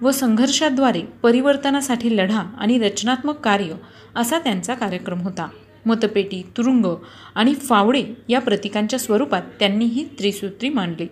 व 0.00 0.10
संघर्षाद्वारे 0.10 1.02
परिवर्तनासाठी 1.22 2.16
लढा 2.16 2.42
आणि 2.58 2.78
रचनात्मक 2.78 3.38
कार्य 3.38 3.74
असा 4.16 4.38
त्यांचा 4.38 4.74
कार्यक्रम 4.74 5.20
होता. 5.20 5.48
मतपेटी 5.86 6.42
तुरुंग 6.56 6.86
आणि 7.34 7.54
फावडे 7.54 8.04
या 8.28 8.40
प्रतीकांच्या 8.40 8.98
स्वरूपात 8.98 9.42
त्यांनी 9.58 9.84
ही 9.84 10.04
त्रिसूत्री 10.18 10.68
मांडली. 10.68 11.06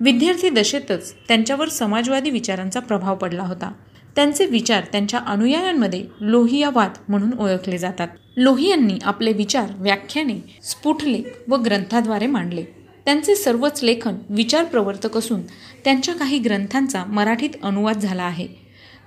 विद्यार्थी 0.00 0.50
दशेतच 0.50 1.14
त्यांच्यावर 1.28 1.68
समाजवादी 1.68 2.30
विचारांचा 2.30 2.80
प्रभाव 2.80 3.14
पडला 3.14 3.42
होता. 3.42 3.72
त्यांचे 4.16 4.46
विचार 4.46 4.84
त्यांच्या 4.92 5.20
अनुयायांमध्ये 5.20 6.04
लोहियावाद 6.20 6.90
म्हणून 7.08 7.32
ओळखले 7.38 7.78
जातात. 7.78 8.08
लोहियांनी 8.36 8.94
आपले 9.02 9.32
विचार 9.32 9.70
व्याख्याने 9.76 10.54
स्फुटले 10.62 11.22
व 11.48 11.56
ग्रंथाद्वारे 11.56 12.26
मांडले. 12.26 12.64
त्यांचे 13.04 13.34
सर्वच 13.34 13.84
लेखन 13.84 14.14
विचार 14.30 14.64
प्रवर्तक 14.64 15.16
असून 15.16 15.40
त्यांच्या 15.84 16.14
काही 16.14 16.38
ग्रंथांचा 16.38 17.04
मराठीत 17.04 17.50
अनुवाद 17.62 17.98
झाला 17.98 18.22
आहे. 18.22 18.46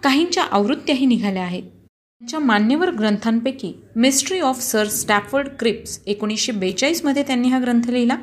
काहींच्या 0.04 0.44
आवृत्त्याही 0.44 1.06
निघाल्या 1.06 1.44
आहेत. 1.44 1.64
त्यांच्या 2.22 2.40
मान्यवर 2.40 2.90
ग्रंथांपैकी 2.92 3.72
mystery 3.96 4.40
of 4.40 4.60
Sir 4.62 4.88
Stafford 4.88 5.48
Cripps 5.60 5.98
एकोणीसशे 6.08 6.52
बेचाळीसमध्ये 6.52 7.24
त्यांनी 7.28 7.48
हा 7.50 7.60
ग्रंथ 7.60 7.90
लिहिला. 7.90 8.18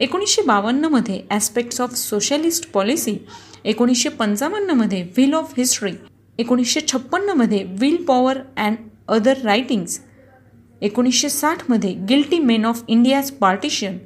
एकोणीसशे 0.00 0.42
बावन्नमध्ये 0.46 1.20
ॲस्पेक्ट्स 1.30 1.80
ऑफ 1.80 1.94
सोशलिस्ट 1.96 2.66
पॉलिसी 2.72 3.16
एकोणीसशे 3.64 4.08
पंचावन्नमध्ये 4.08 5.02
व्हील 5.02 5.34
ऑफ 5.34 5.52
हिस्ट्री 5.56 5.92
एकोणीसशे 6.38 6.80
छप्पन्नमध्ये 6.88 7.62
will 7.80 7.96
power 8.04 8.38
and 8.56 8.76
other 9.08 9.44
writings 9.44 9.98
एकोणीसशे 10.82 11.28
साठमध्ये 11.28 11.94
guilty 12.08 12.38
men 12.40 12.64
of 12.64 12.82
India's 12.88 13.30
partition 13.40 13.98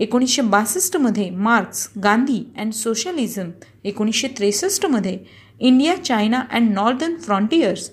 एकोणीसशे 0.00 0.42
बासष्टमध्ये 0.42 1.28
मार्क्स 1.30 1.88
गांधी 2.04 2.42
अँड 2.58 2.72
सोशलिझम 2.72 3.50
एकोणीसशे 3.84 4.28
त्रेसष्टमध्ये 4.28 5.18
India 5.60 6.02
China 6.04 6.42
and 6.50 6.72
northern 6.74 7.16
frontiers 7.16 7.90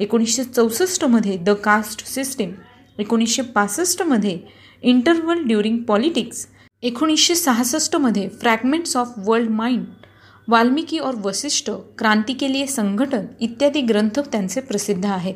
एकोणीसशे 0.00 0.44
चौसष्टमध्ये 0.44 1.36
द 1.36 1.50
कास्ट 1.64 2.06
सिस्टीम 2.06 2.52
एकोणीसशे 2.98 3.42
पासष्टमध्ये 3.42 4.38
इंटरव्हल 4.82 5.42
ड्युरिंग 5.42 5.78
पॉलिटिक्स 5.82 6.46
एकोणीसशे 6.82 7.34
सहासष्टमध्ये 7.34 8.28
fragments 8.40 8.96
of 8.96 9.12
world 9.18 9.50
mind 9.50 9.84
Valmiki 10.48 10.98
और 10.98 11.14
वसिष्ठ 11.24 11.70
क्रांती 11.98 12.32
के 12.32 12.52
लिए 12.52 12.66
संघटन 12.66 13.24
इत्यादी 13.40 13.80
ग्रंथ 13.80 14.18
त्यांचे 14.32 14.60
प्रसिद्ध 14.60 15.04
आहेत. 15.06 15.34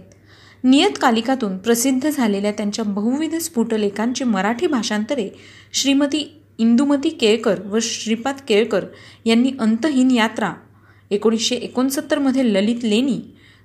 नियतकालिकातून 0.65 1.57
प्रसिद्ध 1.59 2.09
झालेल्या 2.09 2.53
त्यांच्या 2.53 2.85
बहुविध 2.85 3.35
स्फुटलेखांची 3.35 4.25
मराठी 4.25 4.67
भाषांतरे 4.67 5.29
श्रीमती 5.73 6.23
इंदुमती 6.59 7.09
केळकर 7.09 7.61
व 7.67 7.79
श्रीपाद 7.83 8.41
केळकर 8.49 8.85
यांनी 9.25 9.51
अंतहीन 9.61 10.11
यात्रा 10.11 10.53
एकोणीसशे 11.11 11.55
एकोणसत्तरमध्ये 11.55 12.53
ललित 12.55 12.85
लेणी 12.85 13.21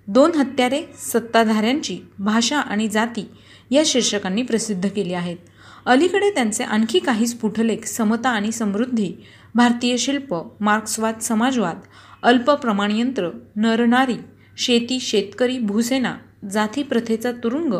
दोन 0.07 0.31
हत्यारे 0.35 0.81
सत्ताधाऱ्यांची 0.99 1.97
भाषा 2.19 2.57
आणि 2.57 2.87
जाती 2.87 3.25
या 3.71 3.83
शीर्षकांनी 3.85 4.41
प्रसिद्ध 4.41 4.87
केली 4.87 5.13
आहेत. 5.13 5.37
अलीकडे 5.85 6.29
त्यांचे 6.29 6.63
आणखी 6.63 6.99
काही 6.99 7.27
स्फुटलेख 7.27 7.85
समता 7.85 8.29
आणि 8.29 8.51
समृद्धी 8.51 9.11
भारतीय 9.55 9.97
शिल्प 9.97 10.35
मार्क्सवाद 10.59 11.19
समाजवाद 11.19 11.79
अल्प 12.23 12.51
प्रमाणयंत्र 12.51 13.29
नरनारी 13.55 14.15
शेती 14.57 14.99
शेतकरी 14.99 15.57
भूसेना 15.59 16.15
जाती 16.51 16.83
प्रथेचा 16.83 17.31
तुरुंग 17.31 17.73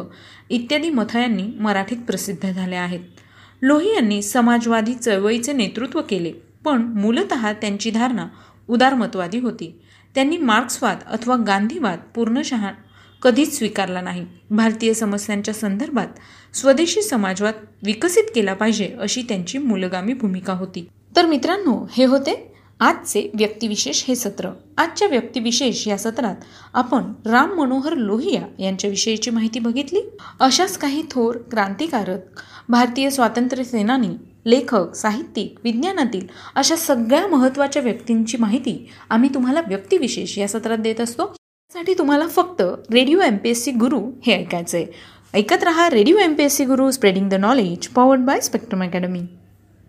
इत्यादी 0.49 0.89
मथळ्यांनी 0.89 1.43
मराठीत 1.59 1.97
प्रसिद्ध 1.97 2.51
झाले 2.51 2.75
आहेत. 2.75 2.99
लोही 3.61 3.93
यांनी 3.93 4.21
समाजवादी 4.21 4.93
चळवळीचे 4.93 5.53
नेतृत्व 5.53 6.01
केले 6.01 6.31
पण 6.65 6.81
मूलत 6.95 7.33
त्यांची 7.61 7.91
धारणा 7.91 8.27
उदारमतवादी 8.67 9.39
होती. 9.39 9.79
त्यांनी 10.15 10.37
मार्क्सवाद 10.37 10.97
अथवा 11.07 11.35
गांधीवाद 11.47 11.99
पूर्णशः 12.15 12.67
कधीच 13.21 13.57
स्वीकारला 13.57 14.01
नाही. 14.01 14.25
भारतीय 14.49 14.93
समस्यांच्या 14.93 15.53
संदर्भात 15.53 16.07
स्वदेशी 16.55 17.01
समाजवाद 17.01 17.53
विकसित 17.83 18.23
केला 18.35 18.53
पाहिजे 18.53 18.95
अशी 18.99 19.21
त्यांची 19.21 19.57
मूलगामी 19.57 20.13
भूमिका 20.13 20.53
होती. 20.53 20.87
तर 21.15 21.25
मित्रांनो 21.25 21.87
हे 21.91 22.05
होते 22.05 22.51
आजचे 22.79 23.31
व्यक्तिविशेष 23.33 24.03
हे 24.07 24.15
सत्र. 24.15 24.49
आजच्या 24.77 25.07
व्यक्तिविशेष 25.07 25.87
या 25.87 25.97
सत्रात 25.97 26.35
आपण 26.73 27.13
राम 27.25 27.53
मनोहर 27.53 27.93
लोहिया 27.93 28.41
यांच्याविषयीची 28.59 29.31
माहिती 29.31 29.59
बघितली. 29.59 29.99
अशाच 30.39 30.77
काही 30.77 31.03
थोर 31.11 31.37
क्रांतिकारक 31.37 32.19
भारतीय 32.69 33.09
स्वातंत्र्य 33.09 33.63
सेनानी 33.63 34.09
लेखक 34.45 34.95
साहित्यिक 34.95 35.55
विज्ञानातील 35.63 36.27
अशा 36.55 36.75
सगळ्या 36.75 37.27
महत्त्वाच्या 37.27 37.81
व्यक्तींची 37.81 38.37
माहिती 38.37 38.89
आम्ही 39.09 39.29
तुम्हाला 39.33 39.61
व्यक्तिविशेष 39.67 40.37
या 40.37 40.47
सत्रात 40.47 40.77
देत 40.77 41.01
असतो. 41.01 41.25
त्यासाठी 41.25 41.93
तुम्हाला 41.93 42.27
फक्त 42.27 42.61
radio 42.91 43.19
M 43.19 43.37
P 43.37 43.49
S 43.49 43.63
C 43.63 43.71
Guru 43.71 43.99
हे 44.25 44.33
ऐकायचं 44.33 44.77
आहे 44.77 44.85
ऐकत 45.33 45.63
रहा 45.63 45.89
radio 45.89 46.17
M 46.17 46.33
P 46.33 46.43
S 46.43 46.55
C 46.55 46.65
Guru 46.65 46.91
spreading 46.91 47.29
the 47.29 47.33
knowledge 47.33 47.87
powered 47.87 48.21
by 48.21 48.41
Spectrum 48.41 48.83
Academy 48.83 49.21